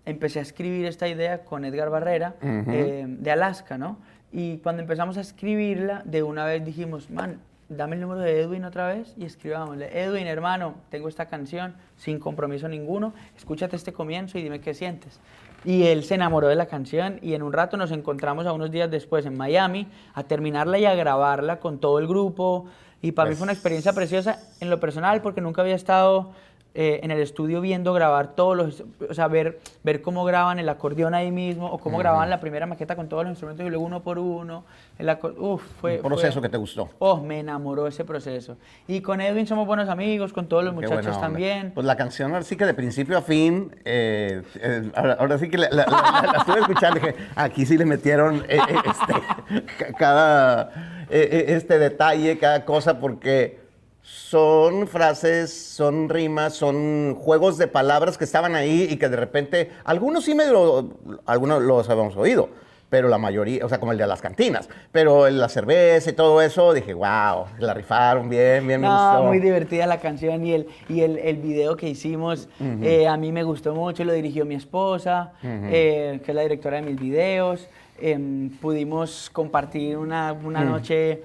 [0.04, 3.98] empecé a escribir esta idea con Edgar Barrera eh, de Alaska, ¿no?
[4.32, 8.64] Y cuando empezamos a escribirla, de una vez dijimos, man, dame el número de Edwin
[8.64, 14.38] otra vez y escribámosle, Edwin, hermano, tengo esta canción sin compromiso ninguno, escúchate este comienzo
[14.38, 15.20] y dime qué sientes.
[15.64, 18.70] Y él se enamoró de la canción y en un rato nos encontramos a unos
[18.70, 22.66] días después en Miami a terminarla y a grabarla con todo el grupo.
[23.02, 26.32] Y para mí fue una experiencia preciosa en lo personal porque nunca había estado
[26.72, 30.68] eh, en el estudio viendo grabar todos los, o sea, ver, ver cómo graban el
[30.68, 33.84] acordeón ahí mismo o cómo grababan la primera maqueta con todos los instrumentos y luego
[33.84, 34.64] uno por uno.
[34.96, 36.88] El Uf, fue, Un proceso fue- que te gustó.
[37.00, 38.56] Oh, me enamoró ese proceso.
[38.86, 41.72] Y con Edwin somos buenos amigos, con todos los Qué muchachos también.
[41.74, 45.48] Pues la canción ahora sí que de principio a fin, eh, eh, ahora, ahora sí
[45.48, 49.92] que la, la- la- la estuve escuchando dije, aquí sí le metieron eh, este, ca-
[49.98, 53.58] cada este detalle, cada cosa, porque
[54.02, 59.70] son frases, son rimas, son juegos de palabras que estaban ahí y que de repente,
[59.84, 60.88] algunos sí me lo,
[61.26, 62.48] algunos los habíamos oído,
[62.88, 66.42] pero la mayoría, o sea, como el de las cantinas, pero la cerveza y todo
[66.42, 69.24] eso, dije, wow, la rifaron bien, bien, me No, gustó.
[69.28, 72.48] muy divertida la canción y el, y el, el video que hicimos
[72.82, 76.80] eh, a mí me gustó mucho, lo dirigió mi esposa, eh, que es la directora
[76.80, 77.68] de mis videos.
[78.00, 81.22] Em, pudimos compartir una, una noche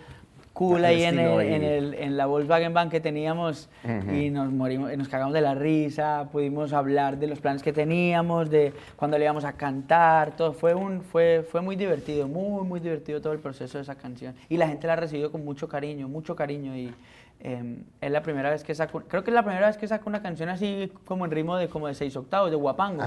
[0.54, 1.54] cool ahí en, el- ahí.
[1.54, 3.70] en, el- en la Volkswagen Van que teníamos
[4.16, 8.50] y nos morimos, nos cagamos de la risa, pudimos hablar de los planes que teníamos,
[8.50, 10.54] de cuando le íbamos a cantar, todo.
[10.54, 14.34] Fue, un, fue, fue muy divertido, muy, muy divertido todo el proceso de esa canción.
[14.50, 16.74] Y la gente la ha recibido con mucho cariño, mucho cariño.
[16.76, 16.94] Y
[17.42, 20.10] eh, es la primera vez que saco, creo que es la primera vez que saco
[20.10, 23.02] una canción así como en ritmo de como de seis octavos, de guapango.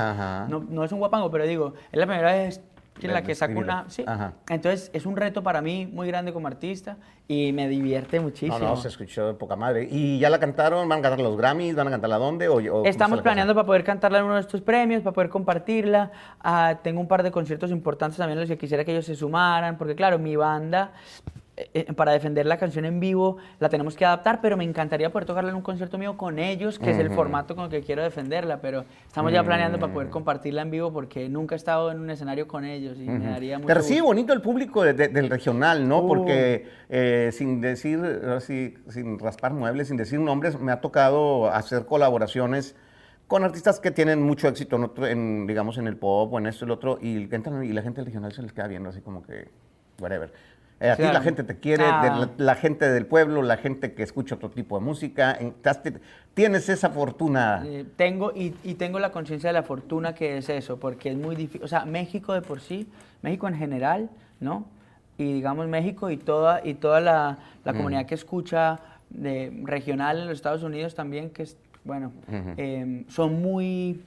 [0.51, 2.61] No, no es un guapango, pero digo, es la primera vez
[3.07, 3.85] en la que saco una...
[3.89, 4.05] Sí.
[4.07, 4.35] Ajá.
[4.49, 8.59] Entonces es un reto para mí muy grande como artista y me divierte muchísimo.
[8.59, 9.89] No, no, se escuchó de poca madre.
[9.91, 10.89] ¿Y ya la cantaron?
[10.89, 11.77] ¿Van a cantar los Grammys?
[11.77, 12.49] ¿Van a cantarla dónde?
[12.49, 15.03] ¿O, o cómo está Estamos la planeando para poder cantarla en uno de estos premios,
[15.03, 16.11] para poder compartirla.
[16.41, 19.79] Ah, tengo un par de conciertos importantes también los que quisiera que ellos se sumaran,
[19.79, 20.93] porque claro, mi banda,
[21.97, 25.51] para defender la canción en vivo, la tenemos que adaptar, pero me encantaría poder tocarla
[25.51, 28.61] en un concierto mío con ellos, que es el formato con el que quiero defenderla,
[28.61, 29.95] pero estamos ya planeando para Mm.
[29.95, 33.27] poder compartirla en vivo porque nunca he estado en un escenario con ellos y me
[33.31, 34.07] daría mucho Te recibe gusto.
[34.09, 36.01] bonito el público de- de- del regional, ¿no?
[36.01, 36.07] Uh.
[36.09, 41.51] Porque eh, sin decir, ahora sí, sin raspar muebles, sin decir nombres, me ha tocado
[41.51, 42.77] hacer colaboraciones
[43.27, 46.47] con artistas que tienen mucho éxito, en otro- en, digamos, en el pop o en
[46.47, 48.89] esto y el otro, y, entran y la gente del regional se les queda viendo
[48.89, 49.49] así como que,
[50.01, 50.33] whatever.
[50.81, 52.03] Eh, a ti la gente te quiere, Ah.
[52.03, 55.49] de la, la gente del pueblo, la gente que escucha otro tipo de música, en-
[55.49, 55.81] estás-
[56.35, 57.63] tienes esa fortuna.
[57.67, 61.17] Eh, tengo y, y tengo la conciencia de la fortuna que es eso, porque es
[61.17, 62.89] muy difícil, o sea, México de por sí,
[63.23, 64.67] México en general, ¿no?
[65.17, 68.79] Y digamos México y toda y toda la, la comunidad que escucha
[69.11, 72.13] de, regional en los Estados Unidos también, que es, bueno,
[72.57, 74.05] eh, son muy,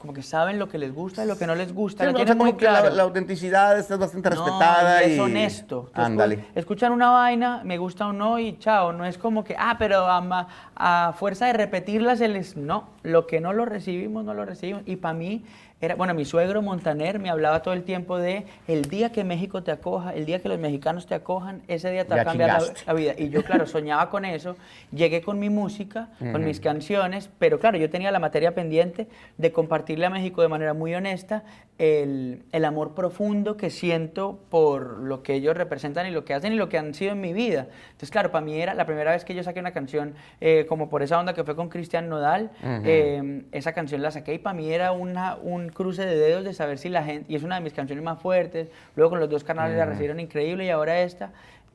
[0.00, 2.12] como que saben lo que les gusta y lo que no les gusta, Sí, lo
[2.14, 2.96] o sea, tienen muy que la- claro.
[2.96, 5.04] la, autenticidad está bastante No, respetada.
[5.04, 5.90] y es y honesto.
[5.94, 6.46] Ándale.
[6.54, 8.92] Escuchan una vaina, me gusta o no y chao.
[8.92, 12.56] No es como que, ah, pero a, a fuerza de repetirla se les...
[12.56, 14.82] No, lo que no lo recibimos, no lo recibimos.
[14.86, 15.44] Y para mí
[15.80, 19.62] era, bueno, mi suegro Montaner me hablaba todo el tiempo de el día que México
[19.62, 22.60] te acoja, el día que los mexicanos te acojan, ese día te va a cambiar
[22.60, 23.14] la, la vida.
[23.16, 24.56] Y yo, claro, soñaba con eso.
[24.92, 29.52] Llegué con mi música, con mis canciones, pero claro, yo tenía la materia pendiente de
[29.52, 31.44] compartirle a México de manera muy honesta
[31.78, 36.52] el, el amor profundo que siento por lo que ellos representan y lo que hacen
[36.52, 37.68] y lo que han sido en mi vida.
[37.86, 40.90] Entonces, claro, para mí era la primera vez que yo saqué una canción eh, como
[40.90, 42.50] por esa onda que fue con Cristian Nodal.
[42.62, 46.52] eh, esa canción la saqué y para mí era una, un cruce de dedos de
[46.54, 49.28] saber si la gente, y es una de mis canciones más fuertes, luego con los
[49.30, 51.32] dos canales la recibieron increíble y ahora esta.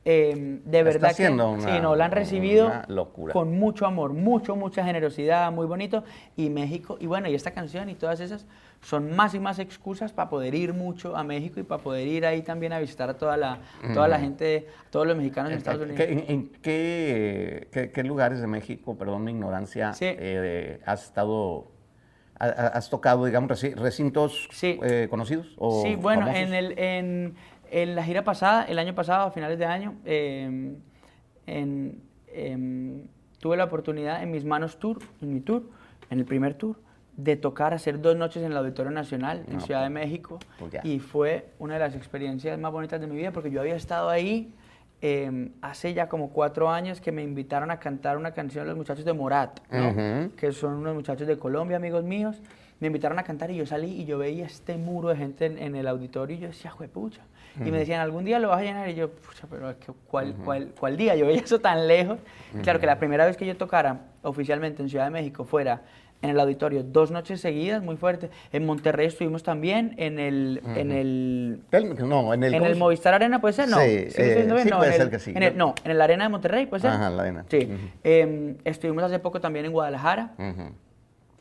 [0.07, 3.33] eh, de verdad que una- sí, no, la han recibido locura.
[3.33, 6.03] con mucho amor, mucho, mucha generosidad, muy bonito.
[6.37, 8.45] Y México, y bueno, y esta canción y todas esas
[8.81, 12.23] son más y más excusas para poder ir mucho a México y para poder ir
[12.27, 13.57] ahí también a visitar a toda la,
[13.95, 15.97] toda la gente, todos los mexicanos en Estados Unidos.
[15.99, 20.05] ¿Qué- ¿En, en qué, qué- qué lugares de México, perdón mi ignorancia, Sí.
[20.07, 21.65] eh, has estado,
[22.39, 24.79] has tocado, digamos, reci- recintos Sí.
[24.83, 25.53] eh, conocidos?
[25.57, 26.43] O Sí, bueno, famosos?
[26.47, 27.35] en, el, en,
[27.71, 30.75] en la gira pasada, el año pasado, a finales de año, eh,
[31.47, 33.07] en- em,
[33.39, 35.69] tuve la oportunidad en mis manos tour, en mi tour,
[36.09, 36.77] en el primer tour,
[37.15, 40.39] de tocar, hacer dos noches en el Auditorio Nacional, en No, Ciudad de pues, México,
[40.59, 43.75] pues y fue una de las experiencias más bonitas de mi vida, porque yo había
[43.75, 44.53] estado ahí
[45.05, 49.05] em, hace ya como cuatro años que me invitaron a cantar una canción los muchachos
[49.05, 50.31] de Morat, ¿no?
[50.35, 52.41] que son unos muchachos de Colombia, amigos míos.
[52.79, 55.75] Me invitaron a cantar y yo salí y yo veía este muro de gente en,
[55.75, 57.21] el auditorio y yo decía, juepucha.
[57.57, 58.89] Y me decían, ¿algún día lo vas a llenar?
[58.89, 59.73] Y yo, pucha, pero
[60.07, 61.15] ¿cuál, cuál, cuál día?
[61.15, 62.19] Yo veía eso tan lejos.
[62.63, 65.83] Claro que la primera vez que yo tocara oficialmente en Ciudad de México fuera
[66.21, 68.29] en el auditorio dos noches seguidas, muy fuerte.
[68.51, 71.61] En Monterrey estuvimos también en el, en el,
[71.99, 73.69] no, en el, en el Movistar Arena, ¿puede ser?
[73.69, 73.77] No.
[73.77, 75.33] Sí, sí, eh, no, puede ser que sí.
[75.35, 76.91] En el, no, en el Arena de Monterrey, ¿puede ser?
[76.91, 77.45] Ajá, la Arena.
[77.49, 77.69] Sí.
[78.03, 80.33] Em, estuvimos hace poco también en Guadalajara.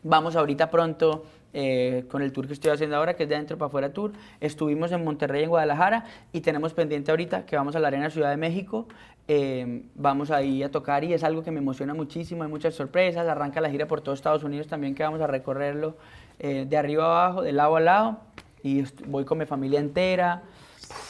[0.02, 3.56] Vamos ahorita pronto eh, con el tour que estoy haciendo ahora, que es de adentro
[3.56, 4.12] para afuera tour.
[4.40, 8.30] Estuvimos en Monterrey, en Guadalajara, y tenemos pendiente ahorita que vamos a la Arena Ciudad
[8.30, 8.88] de México.
[9.26, 13.26] Eh, vamos ahí a tocar y es algo que me emociona muchísimo, hay muchas sorpresas,
[13.26, 15.96] arranca la gira por todo Estados Unidos también que vamos a recorrerlo
[16.38, 18.18] eh, de arriba a abajo, de lado a lado,
[18.62, 20.42] y voy con mi familia entera,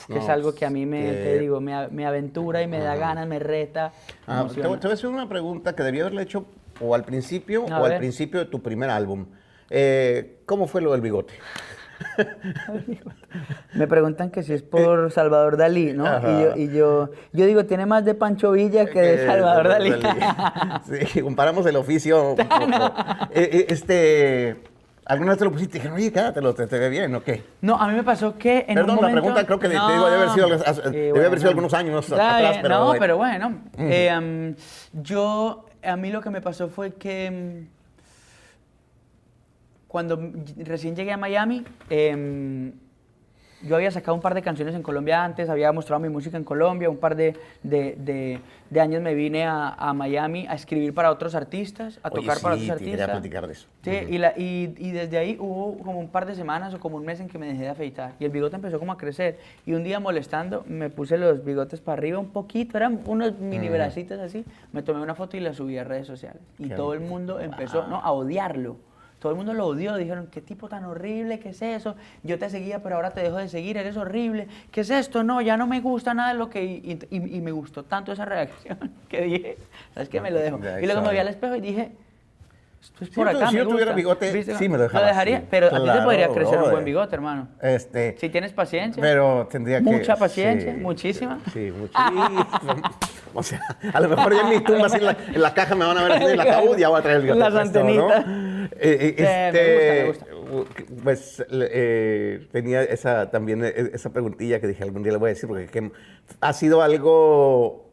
[0.07, 2.95] que es algo que a mí me, te digo, me, me, aventura y me da
[2.95, 3.93] ganas, me reta.
[4.27, 6.47] Ah, te, voy a hacer una pregunta que debía haberle hecho
[6.81, 9.27] o al principio o al principio de tu primer álbum.
[9.71, 11.35] Eh, ¿Cómo fue lo del bigote?
[13.75, 16.07] Me preguntan que si es por Salvador Dalí, ¿no?
[16.57, 19.95] Y yo, yo, digo, tiene más de Pancho Villa que de Salvador Dalí.
[20.85, 22.37] Sí, comparamos el oficio.
[22.39, 22.47] Eh,
[23.31, 24.57] eh, este,
[25.07, 27.43] ¿Alguna vez te lo pusiste y dije, oye, te, te ve bien o qué?
[27.61, 29.17] No, a mí me pasó que en Perdón, un momento...
[29.17, 32.79] la pregunta creo que no, debe haber sido, debe haber sido algunos años atrás, pero...
[32.79, 33.63] No, pero bueno.
[33.79, 34.55] Eh,
[34.93, 37.67] yo, a mí lo que me pasó fue que
[39.95, 40.19] cuando
[40.57, 42.73] recién llegué a Miami, em,
[43.63, 46.43] yo había sacado un par de canciones en Colombia antes, había mostrado mi música en
[46.43, 51.13] Colombia, un par de, de, de, años me vine a, a, Miami a escribir para
[51.13, 52.99] otros artistas, a tocar para otros artistas.
[52.99, 53.69] Quería platicar de eso.
[53.85, 56.97] Sí, y, la, y, y, desde ahí hubo como un par de semanas o como
[56.97, 59.39] un mes en que me dejé de afeitar y el bigote empezó como a crecer.
[59.65, 63.69] Y un día molestando me puse los bigotes para arriba un poquito, eran unos mini
[63.69, 66.43] bracitos así, me tomé una foto y la subí a redes sociales.
[66.59, 68.01] Y todo el mundo empezó ¿no?
[68.01, 68.77] a odiarlo.
[69.25, 72.51] Todo el mundo lo odió, dijeron, qué tipo tan horrible, qué es eso, yo te
[72.51, 75.25] seguía pero ahora te dejo de seguir, eres horrible, ¿qué es esto?
[75.25, 76.63] No, ya no me gusta nada de lo que...
[76.63, 79.57] Y, me gustó tanto esa reacción que dije,
[79.95, 80.21] ¿sabes qué?
[80.21, 80.61] Me lo dejo.
[80.79, 81.93] Y luego me vi al espejo y dije,
[82.83, 85.07] esto es por acá, si yo tuviera bigote, sí me lo dejaba.
[85.07, 87.49] Lo dejaría, pero a ti te podría crecer un buen bigote, hermano.
[87.63, 89.01] Este, si tienes paciencia.
[89.01, 89.85] Pero tendría que...
[89.85, 91.41] Mucha paciencia, muchísima.
[91.51, 92.93] Sí, muchísima.
[93.33, 95.75] o sea, a lo mejor ya en mi tumba, así en la, en la, caja
[95.75, 97.41] me van a ver en el ataúd y ya voy a traer el bigote.
[97.41, 98.27] Las antenitas.
[98.79, 105.19] Eh, eh, este, Pues eh, tenía esa también esa preguntilla que dije algún día le
[105.19, 105.93] voy a decir porque
[106.41, 107.85] ha sido algo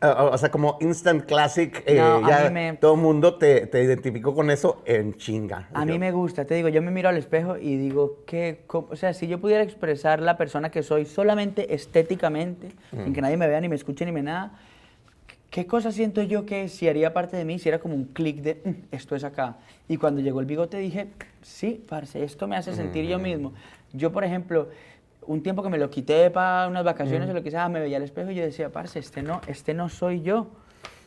[0.00, 5.14] o sea, como instant classic, ya todo el mundo te, te, identificó con eso en
[5.14, 5.68] chinga.
[5.72, 8.96] A mí me gusta, te digo, yo me miro al espejo y digo que, o
[8.96, 13.46] sea, si yo pudiera expresar la persona que soy solamente estéticamente, sin que nadie me
[13.46, 14.58] vea ni me escuche ni me nada,
[15.50, 18.42] ¿Qué cosa siento yo que si haría parte de mí, si era como un clic
[18.42, 19.56] de mm, esto es acá?
[19.88, 21.08] Y cuando llegó el bigote dije,
[21.40, 23.54] sí, parce, esto me hace sentir yo mismo.
[23.94, 24.68] Yo, por ejemplo,
[25.26, 27.96] un tiempo que me lo quité para unas vacaciones o lo que sea, me veía
[27.96, 30.48] al espejo y yo decía, parce, este no, este no soy yo.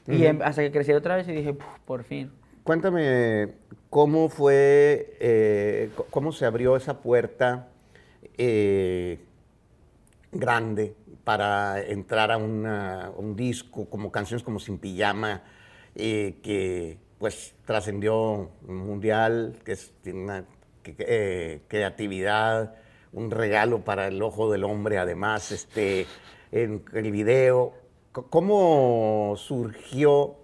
[0.07, 2.31] Y em, hasta que crecí otra vez y dije, por fin.
[2.63, 3.49] Cuéntame,
[3.91, 7.67] ¿cómo fue, eh, cómo se abrió esa puerta
[8.37, 9.19] eh,
[10.31, 15.43] grande para entrar a, un disco, como canciones como Sin Pijama,
[15.95, 20.45] eh, que pues trascendió mundial, que es una
[20.85, 22.75] eh, creatividad,
[23.13, 26.07] un regalo para el ojo del hombre, además, este,
[26.51, 27.73] en el video.
[28.11, 30.37] ¿Cómo surgió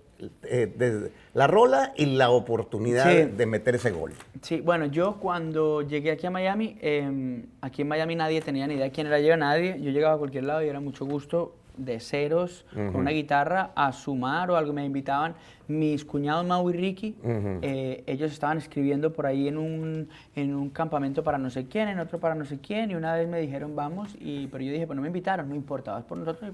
[0.43, 4.12] eh, la rola y la oportunidad de meter ese gol.
[4.41, 8.73] Sí, bueno, yo cuando llegué aquí a Miami, em, aquí en Miami nadie tenía ni
[8.73, 9.80] idea de quién era yo, nadie.
[9.80, 13.91] Yo llegaba a cualquier lado y era mucho gusto de ceros con una guitarra a
[13.91, 14.73] sumar o algo.
[14.73, 15.36] Me invitaban
[15.67, 17.15] mis cuñados Mau y Ricky.
[17.62, 21.88] Eh, ellos estaban escribiendo por ahí en un, en un campamento para no sé quién,
[21.88, 22.89] en otro para no sé quién.
[22.89, 24.15] Y una vez me dijeron, vamos.
[24.19, 26.52] Y, pero yo dije, pues no me invitaron, no importa, vas por nosotros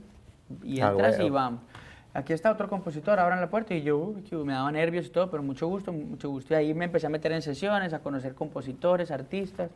[0.62, 1.62] y, ah, entras y vamos
[2.14, 5.44] aquí está otro compositor, abran la puerta y yo me daba nervios y todo, pero
[5.44, 6.54] mucho gusto, mucho gusto.
[6.54, 9.72] Y ahí me empecé a meter en sesiones, a conocer compositores, artistas.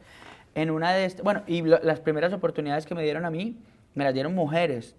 [0.55, 3.57] En una de bueno, y las primeras oportunidades que me dieron a mí,
[3.93, 4.95] me las dieron mujeres.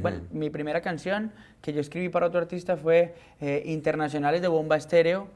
[0.00, 4.76] Bueno, mi primera canción que yo escribí para otro artista fue eh, Internacionales de Bomba
[4.76, 5.28] Estéreo,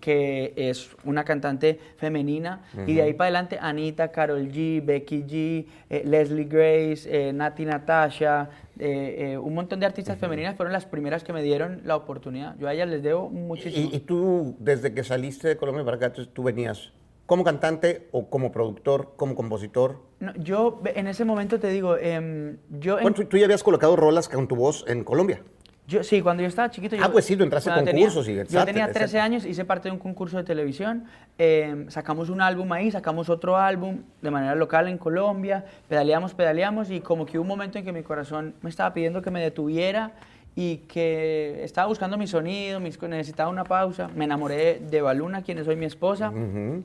[0.00, 2.62] que es una cantante femenina.
[2.86, 7.64] Y de ahí para adelante, Anita, Carol G, Becky G, eh, Leslie Grace, eh, Nati
[7.64, 12.56] Natasha, un montón de artistas femeninas fueron las primeras que me dieron la oportunidad.
[12.58, 13.90] Yo a ellas les debo muchísimo.
[13.92, 16.92] ¿Y, tú, desde que saliste de Colombia para acá, tú venías
[17.28, 20.00] como cantante o como productor, como compositor?
[20.18, 22.96] No, yo en ese momento te digo, em, yo...
[22.96, 25.42] en- Bueno, tú, tú ya habías colocado rolas con tu voz en Colombia.
[25.86, 26.96] Yo, sí, cuando yo estaba chiquito...
[26.98, 29.24] Ah, yo- pues sí, tú entraste a cuando concursos y Yo tenía 13 etcétera.
[29.24, 31.04] años, hice parte de un concurso de televisión,
[31.36, 36.90] eh, sacamos un álbum ahí, sacamos otro álbum de manera local en Colombia, pedaleamos, pedaleamos
[36.90, 39.42] y como que hubo un momento en que mi corazón me estaba pidiendo que me
[39.42, 40.12] detuviera
[40.56, 44.08] y que estaba buscando mi sonido, mis, necesitaba una pausa.
[44.16, 46.30] Me enamoré de Baluna, quien es hoy mi esposa.
[46.30, 46.84] Ujú.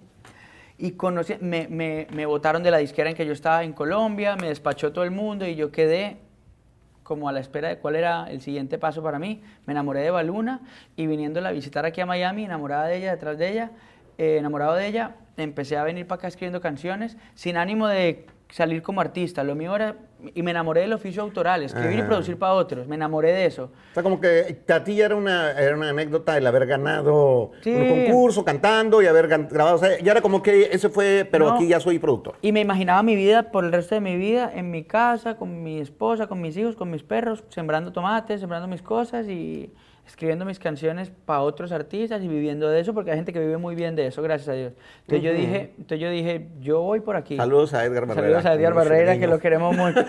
[0.78, 4.36] Y conocí, me, me, me botaron de la disquera en que yo estaba en Colombia,
[4.36, 6.18] me despachó todo el mundo y yo quedé
[7.04, 9.42] como a la espera de cuál era el siguiente paso para mí.
[9.66, 10.62] Me enamoré de Baluna
[10.96, 13.72] y viniéndola a visitar aquí a Miami, enamorada de ella, detrás de ella,
[14.18, 18.84] eh, enamorado de ella, empecé a venir para acá escribiendo canciones sin ánimo de salir
[18.84, 19.44] como artista.
[19.44, 19.96] Lo mío era,
[20.36, 22.08] y me enamoré del oficio autoral, escribir y Ajá.
[22.08, 22.88] producir para otros.
[22.88, 23.72] Me enamoré de eso.
[23.92, 27.50] O sea, como que a ti ya era una, era una anécdota el haber ganado
[27.62, 27.74] Sí.
[27.74, 29.76] un concurso cantando y haber grabado.
[29.76, 31.56] O sea, ya era como que ese fue, pero No.
[31.56, 32.36] aquí ya soy productor.
[32.44, 35.64] Y me imaginaba mi vida por el resto de mi vida en mi casa, con
[35.64, 39.74] mi esposa, con mis hijos, con mis perros, sembrando tomates, sembrando mis cosas y
[40.06, 43.58] escribiendo mis canciones para otros artistas y viviendo de eso, porque hay gente que vive
[43.58, 44.74] muy bien de eso, gracias a Dios.
[45.02, 47.38] Entonces yo dije, entonces yo dije, yo voy por aquí.
[47.38, 48.28] Saludos a Edgar Barrera.
[48.28, 50.06] Saludos a Edgar Barrera, que lo queremos mucho.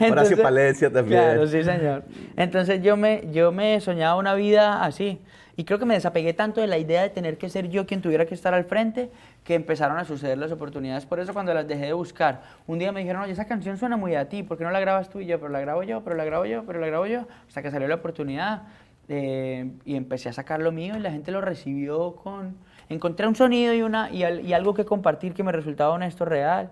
[0.10, 1.20] Horacio Palencia también.
[1.20, 2.04] Claro, sí, señor.
[2.36, 5.20] Entonces yo me, yo me soñaba una vida así.
[5.56, 8.02] Y creo que me desapegué tanto de la idea de tener que ser yo quien
[8.02, 9.10] tuviera que estar al frente,
[9.44, 11.06] que empezaron a suceder las oportunidades.
[11.06, 13.96] Por eso cuando las dejé de buscar, un día me dijeron, oye, esa canción suena
[13.96, 15.38] muy a ti, ¿por qué no la grabas tú y yo?
[15.38, 17.26] Pero la grabo yo, pero la grabo yo, pero la grabo yo.
[17.46, 18.62] Hasta que salió la oportunidad
[19.08, 22.56] eh, y empecé a sacar lo mío y la gente lo recibió con...
[22.88, 26.24] Encontré un sonido y, una, y, al- y algo que compartir que me resultaba honesto,
[26.24, 26.70] real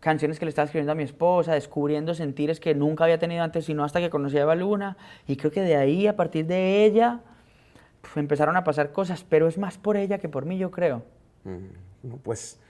[0.00, 3.64] canciones que le estaba escribiendo a mi esposa, descubriendo sentires que nunca había tenido antes,
[3.64, 4.98] sino hasta que conocí a Eva Luna.
[5.26, 7.20] Y creo que de ahí, a partir de ella,
[8.16, 11.02] empezaron a pasar cosas, pero es más por ella que por mí, yo creo.
[11.44, 12.60] Mm, Pues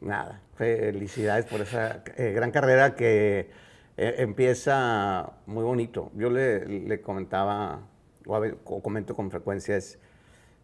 [0.00, 3.50] nada, felicidades por esa eh, gran carrera que
[3.96, 6.10] eh, empieza muy bonito.
[6.14, 7.80] Yo le, le comentaba,
[8.26, 9.98] o, ver, o comento con frecuencia, es,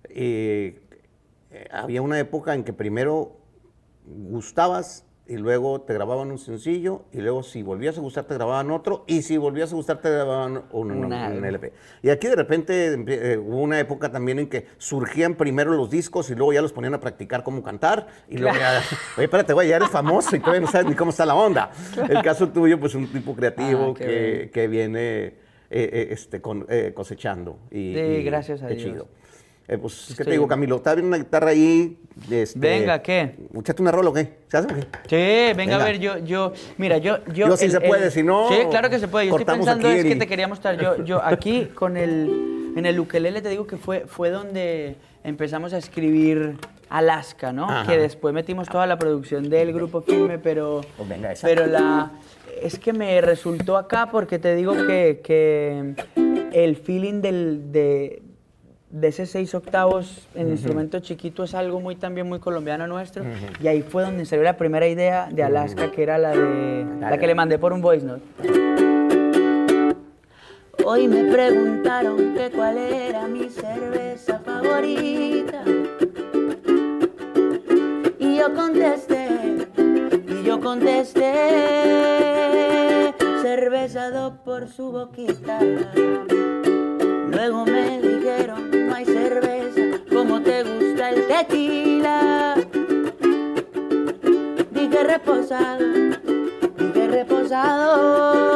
[0.09, 0.81] eh,
[1.51, 3.37] eh, había una época en que primero
[4.07, 8.71] gustabas y luego te grababan un sencillo y luego si volvías a gustar te grababan
[8.73, 11.45] otro y si volvías a gustar te grababan un, Un un álbum.
[11.45, 11.73] LP.
[12.03, 16.29] Y aquí de repente eh, hubo una época también en que surgían primero los discos
[16.31, 18.83] y luego ya los ponían a practicar cómo cantar y luego ya,
[19.17, 21.71] oye, espérate, güey, ya eres famoso y todavía no sabes ni cómo está la onda.
[22.09, 25.35] El caso tuyo, pues un tipo creativo Ah, que, que viene eh,
[25.71, 27.61] eh, este, con- eh, cosechando.
[27.71, 28.85] Y, Sí, y gracias a qué Dios.
[28.91, 29.09] chido.
[29.71, 30.77] Eh, pues, ¿qué te digo, Camilo?
[30.77, 31.97] Está bien una guitarra ahí.
[32.29, 33.37] Este, Venga, ¿qué?
[33.57, 34.39] ¿Échate una rola o qué?
[34.49, 34.81] ¿Se hace o qué?
[34.81, 35.77] Sí, venga, Venga.
[35.77, 37.47] a ver, yo, yo, mira, yo, yo...
[37.47, 39.29] Yo sí se puede, si no, Sí, claro que se puede.
[39.29, 42.99] Yo estoy pensando es que te quería mostrar, yo, yo aquí con el, en el
[42.99, 46.57] ukelele te digo que fue, fue donde empezamos a escribir
[46.89, 47.71] Alaska, ¿no?
[47.71, 47.87] Ajá.
[47.87, 51.47] Que después metimos toda la producción del grupo Firme, pero, Pues venga, esa.
[51.47, 52.11] pero la,
[52.61, 55.95] es que me resultó acá porque te digo que, que
[56.53, 58.23] el feeling del, de,
[58.91, 63.25] de ese seis octavos en instrumento chiquito es algo muy también muy colombiano nuestro.
[63.63, 67.17] Y ahí fue donde salió la primera idea de Alaska que era la de la
[67.19, 68.23] que le mandé por un voice note.
[70.85, 75.63] Hoy me preguntaron que cuál era mi cerveza favorita.
[78.19, 79.29] Y yo contesté
[80.27, 82.40] y yo contesté
[84.45, 85.59] por su boquita
[87.31, 92.55] Luego me dijeron, no hay cerveza, como te gusta el tequila.
[94.71, 95.85] Dije reposado,
[96.79, 98.55] dije reposado,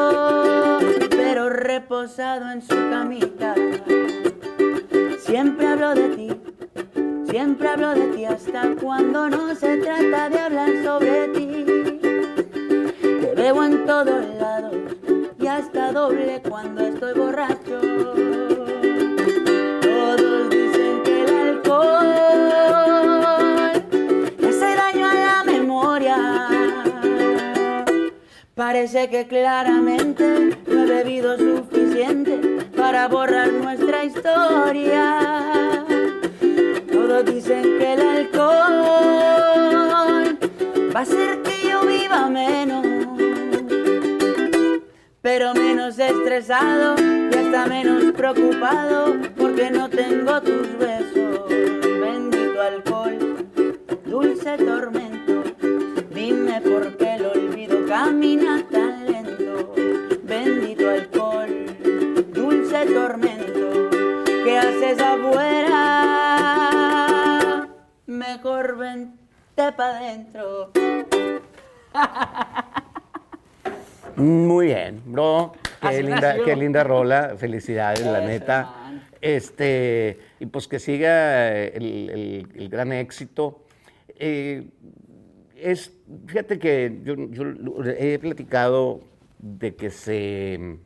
[1.10, 3.54] pero reposado en su camita.
[5.18, 6.30] Siempre hablo de ti,
[7.30, 11.64] siempre hablo de ti hasta cuando no se trata de hablar sobre ti.
[13.20, 14.83] Te veo en todos lados
[15.54, 17.80] hasta doble cuando estoy borracho.
[19.80, 22.12] Todos dicen que el alcohol
[24.48, 26.16] hace daño a la memoria.
[28.56, 32.40] Parece que claramente no he bebido suficiente
[32.76, 35.84] para borrar nuestra historia.
[36.90, 38.76] Todos dicen que el alcohol
[40.94, 42.84] va a hacer que yo viva menos,
[45.24, 51.48] pero menos estresado y hasta menos preocupado porque no tengo tus besos.
[51.48, 53.46] Bendito alcohol,
[54.04, 55.42] dulce tormento,
[56.10, 59.72] dime por qué el olvido camina tan lento.
[60.24, 61.74] Bendito alcohol,
[62.34, 63.88] dulce tormento,
[64.44, 65.70] ¿qué haces afuera?
[68.04, 68.76] Mejor
[69.56, 70.70] para adentro.
[74.16, 75.52] Muy bien, bro.
[75.80, 76.44] Qué Así linda, nació.
[76.44, 77.34] qué linda rola.
[77.36, 78.62] Felicidades, la neta.
[78.62, 79.02] man.
[79.20, 83.64] Este, y pues que siga el, el- el gran éxito.
[84.18, 84.66] Eh,
[85.56, 85.92] es,
[86.26, 87.44] fíjate que yo, yo
[87.98, 89.00] he platicado
[89.38, 90.76] de que se,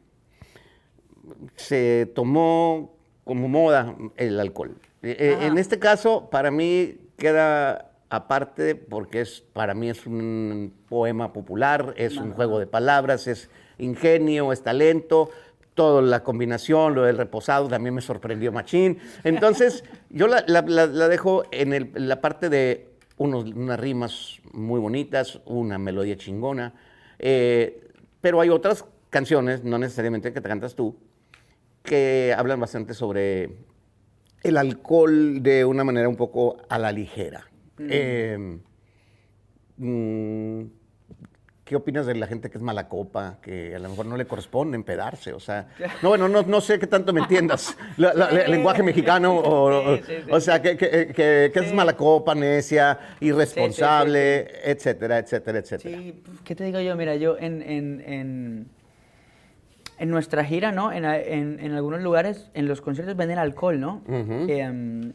[1.56, 4.76] se tomó como moda el alcohol.
[5.02, 5.46] Eh, eh, Ajá.
[5.46, 11.94] en este caso, para mí queda aparte porque es, para mí es un poema popular,
[11.96, 15.30] es un juego de palabras, es ingenio, es talento,
[15.74, 18.98] toda la combinación, lo del reposado también me sorprendió machín.
[19.24, 22.88] Entonces, yo la, la- la- la dejo en, el- en la parte de
[23.18, 26.74] unos, unas rimas muy bonitas, una melodía chingona,
[27.18, 27.84] eh,
[28.20, 30.96] pero hay otras canciones, no necesariamente que te cantas tú,
[31.82, 33.50] que hablan bastante sobre
[34.42, 37.44] el alcohol de una manera un poco a la ligera.
[37.80, 38.58] Eh,
[39.76, 40.62] mm,
[41.64, 44.24] ¿Qué opinas de la gente que es mala copa, que a lo mejor no le
[44.26, 45.34] corresponde empedarse?
[45.34, 45.68] O sea,
[46.02, 49.92] no, bueno, no, no sé qué tanto me entiendas, la- la- el lenguaje mexicano, o,
[49.92, 50.30] o- Sí, sí, sí.
[50.30, 55.98] o sea, que, que- que- que es mala copa, necia, irresponsable, etcétera, etcétera, etcétera.
[55.98, 56.96] Sí, ¿qué te digo yo?
[56.96, 58.68] Mira, yo en, en, en,
[59.98, 60.90] en nuestra gira, ¿no?
[60.90, 64.02] En, algunos lugares, en los conciertos venden alcohol, ¿no?
[64.08, 65.12] Em,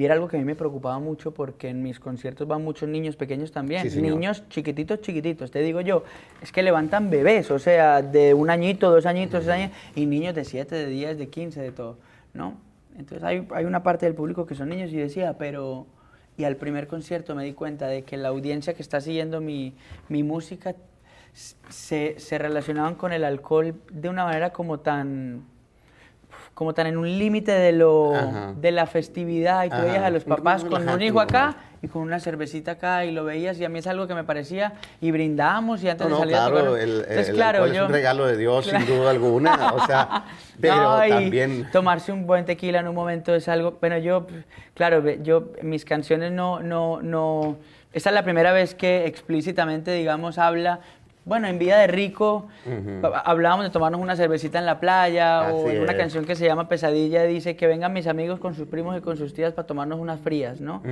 [0.00, 2.88] y era algo que a mí me preocupaba mucho porque en mis conciertos van muchos
[2.88, 3.90] niños pequeños también.
[3.90, 5.50] Sí, niños chiquititos, chiquititos.
[5.50, 6.04] Te digo yo,
[6.40, 10.34] es que levantan bebés, o sea, de un añito, dos añitos, tres años, y niños
[10.34, 11.98] de 7, de 10, de 15, de todo,
[12.32, 12.54] ¿no?
[12.96, 15.86] Entonces hay, hay una parte del público que son niños y decía, pero...
[16.38, 19.74] Y al primer concierto me di cuenta de que la audiencia que está siguiendo mi,
[20.08, 20.76] mi música
[21.34, 25.42] se, se relacionaban con el alcohol de una manera como tan
[26.54, 28.52] como tan en un límite de lo Ajá.
[28.56, 29.84] de la festividad y tú Ajá.
[29.84, 33.24] veías a los papás con un hijo acá y con una cervecita acá y lo
[33.24, 36.16] veías y a mí es algo que me parecía y brindábamos y antes No, no,
[36.16, 38.68] de salir a claro, tocar el, entonces el claro yo es un regalo de Dios,
[38.68, 38.84] Claro.
[38.86, 40.24] sin duda alguna, o sea,
[40.60, 41.68] pero No, también...
[41.72, 44.26] tomarse un buen tequila en un momento es algo, bueno, yo,
[44.74, 47.56] claro, yo, mis canciones no, no, no,
[47.94, 50.80] esta es la primera vez que explícitamente, digamos, habla,
[51.24, 52.48] bueno, en Vida de Rico,
[53.02, 55.98] ha- hablábamos de tomarnos una cervecita en la playa, o en una es.
[55.98, 59.16] canción que se llama Pesadilla, dice que vengan mis amigos con sus primos y con
[59.16, 60.82] sus tías para tomarnos unas frías, ¿no?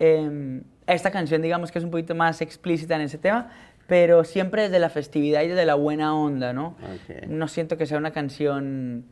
[0.00, 3.50] Eh, esta canción, digamos que es un poquito más explícita en ese tema,
[3.86, 6.74] pero siempre desde la festividad y desde la buena onda, ¿no?
[6.82, 7.28] Ok.
[7.28, 9.04] No siento que sea una canción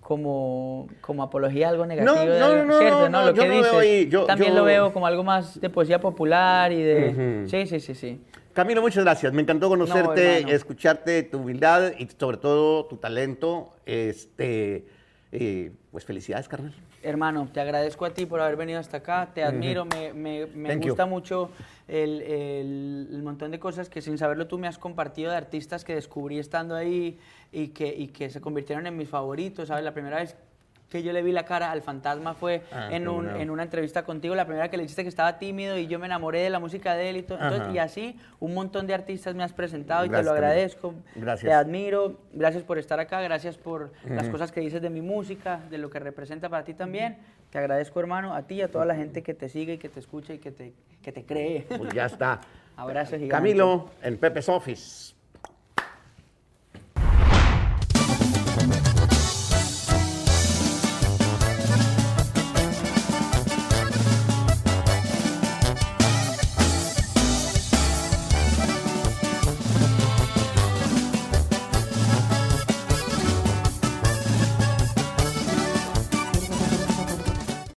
[0.00, 2.14] como, como apología a algo negativo.
[2.14, 3.08] No, de no, algo- no, ¿cierto?
[3.10, 3.78] no, Lo yo que no veo dices.
[3.78, 7.44] ahí, yo- También yo- lo veo como algo más de poesía popular y de...
[7.46, 8.20] Sí, sí, sí, sí.
[8.58, 9.32] Camilo, muchas gracias.
[9.32, 13.72] Me encantó conocerte, escucharte, tu humildad y sobre todo tu talento.
[13.86, 14.84] Este,
[15.30, 16.74] eh, pues felicidades, carnal.
[17.04, 20.70] Hermano, te agradezco a ti por haber venido hasta acá, te admiro, me, me- me
[20.70, 20.88] Thank you.
[20.88, 21.50] gusta mucho
[21.86, 25.84] el, el- el montón de cosas que sin saberlo tú me has compartido de artistas
[25.84, 27.16] que descubrí estando ahí
[27.52, 29.84] y que, y que se convirtieron en mis favoritos, ¿sabes?
[29.84, 30.34] La primera vez
[30.88, 34.04] que yo le vi la cara al fantasma fue Ah, en, un- en una entrevista
[34.04, 36.58] contigo, la primera que le dijiste que estaba tímido y yo me enamoré de la
[36.60, 37.38] música de él y todo.
[37.40, 40.94] Entonces, y así un montón de artistas me has presentado y te lo agradezco.
[41.14, 41.50] Gracias.
[41.50, 45.60] Te admiro, gracias por estar acá, gracias por las cosas que dices de mi música,
[45.70, 47.18] de lo que representa para ti también.
[47.50, 49.88] Te agradezco, hermano, a ti y a toda la gente que te sigue y que
[49.88, 50.72] te escucha y que te,
[51.02, 51.66] que te cree.
[51.76, 52.40] Pues ya está.
[52.76, 53.30] Abrazos gigantes.
[53.30, 55.14] Camilo en Pepe's Office.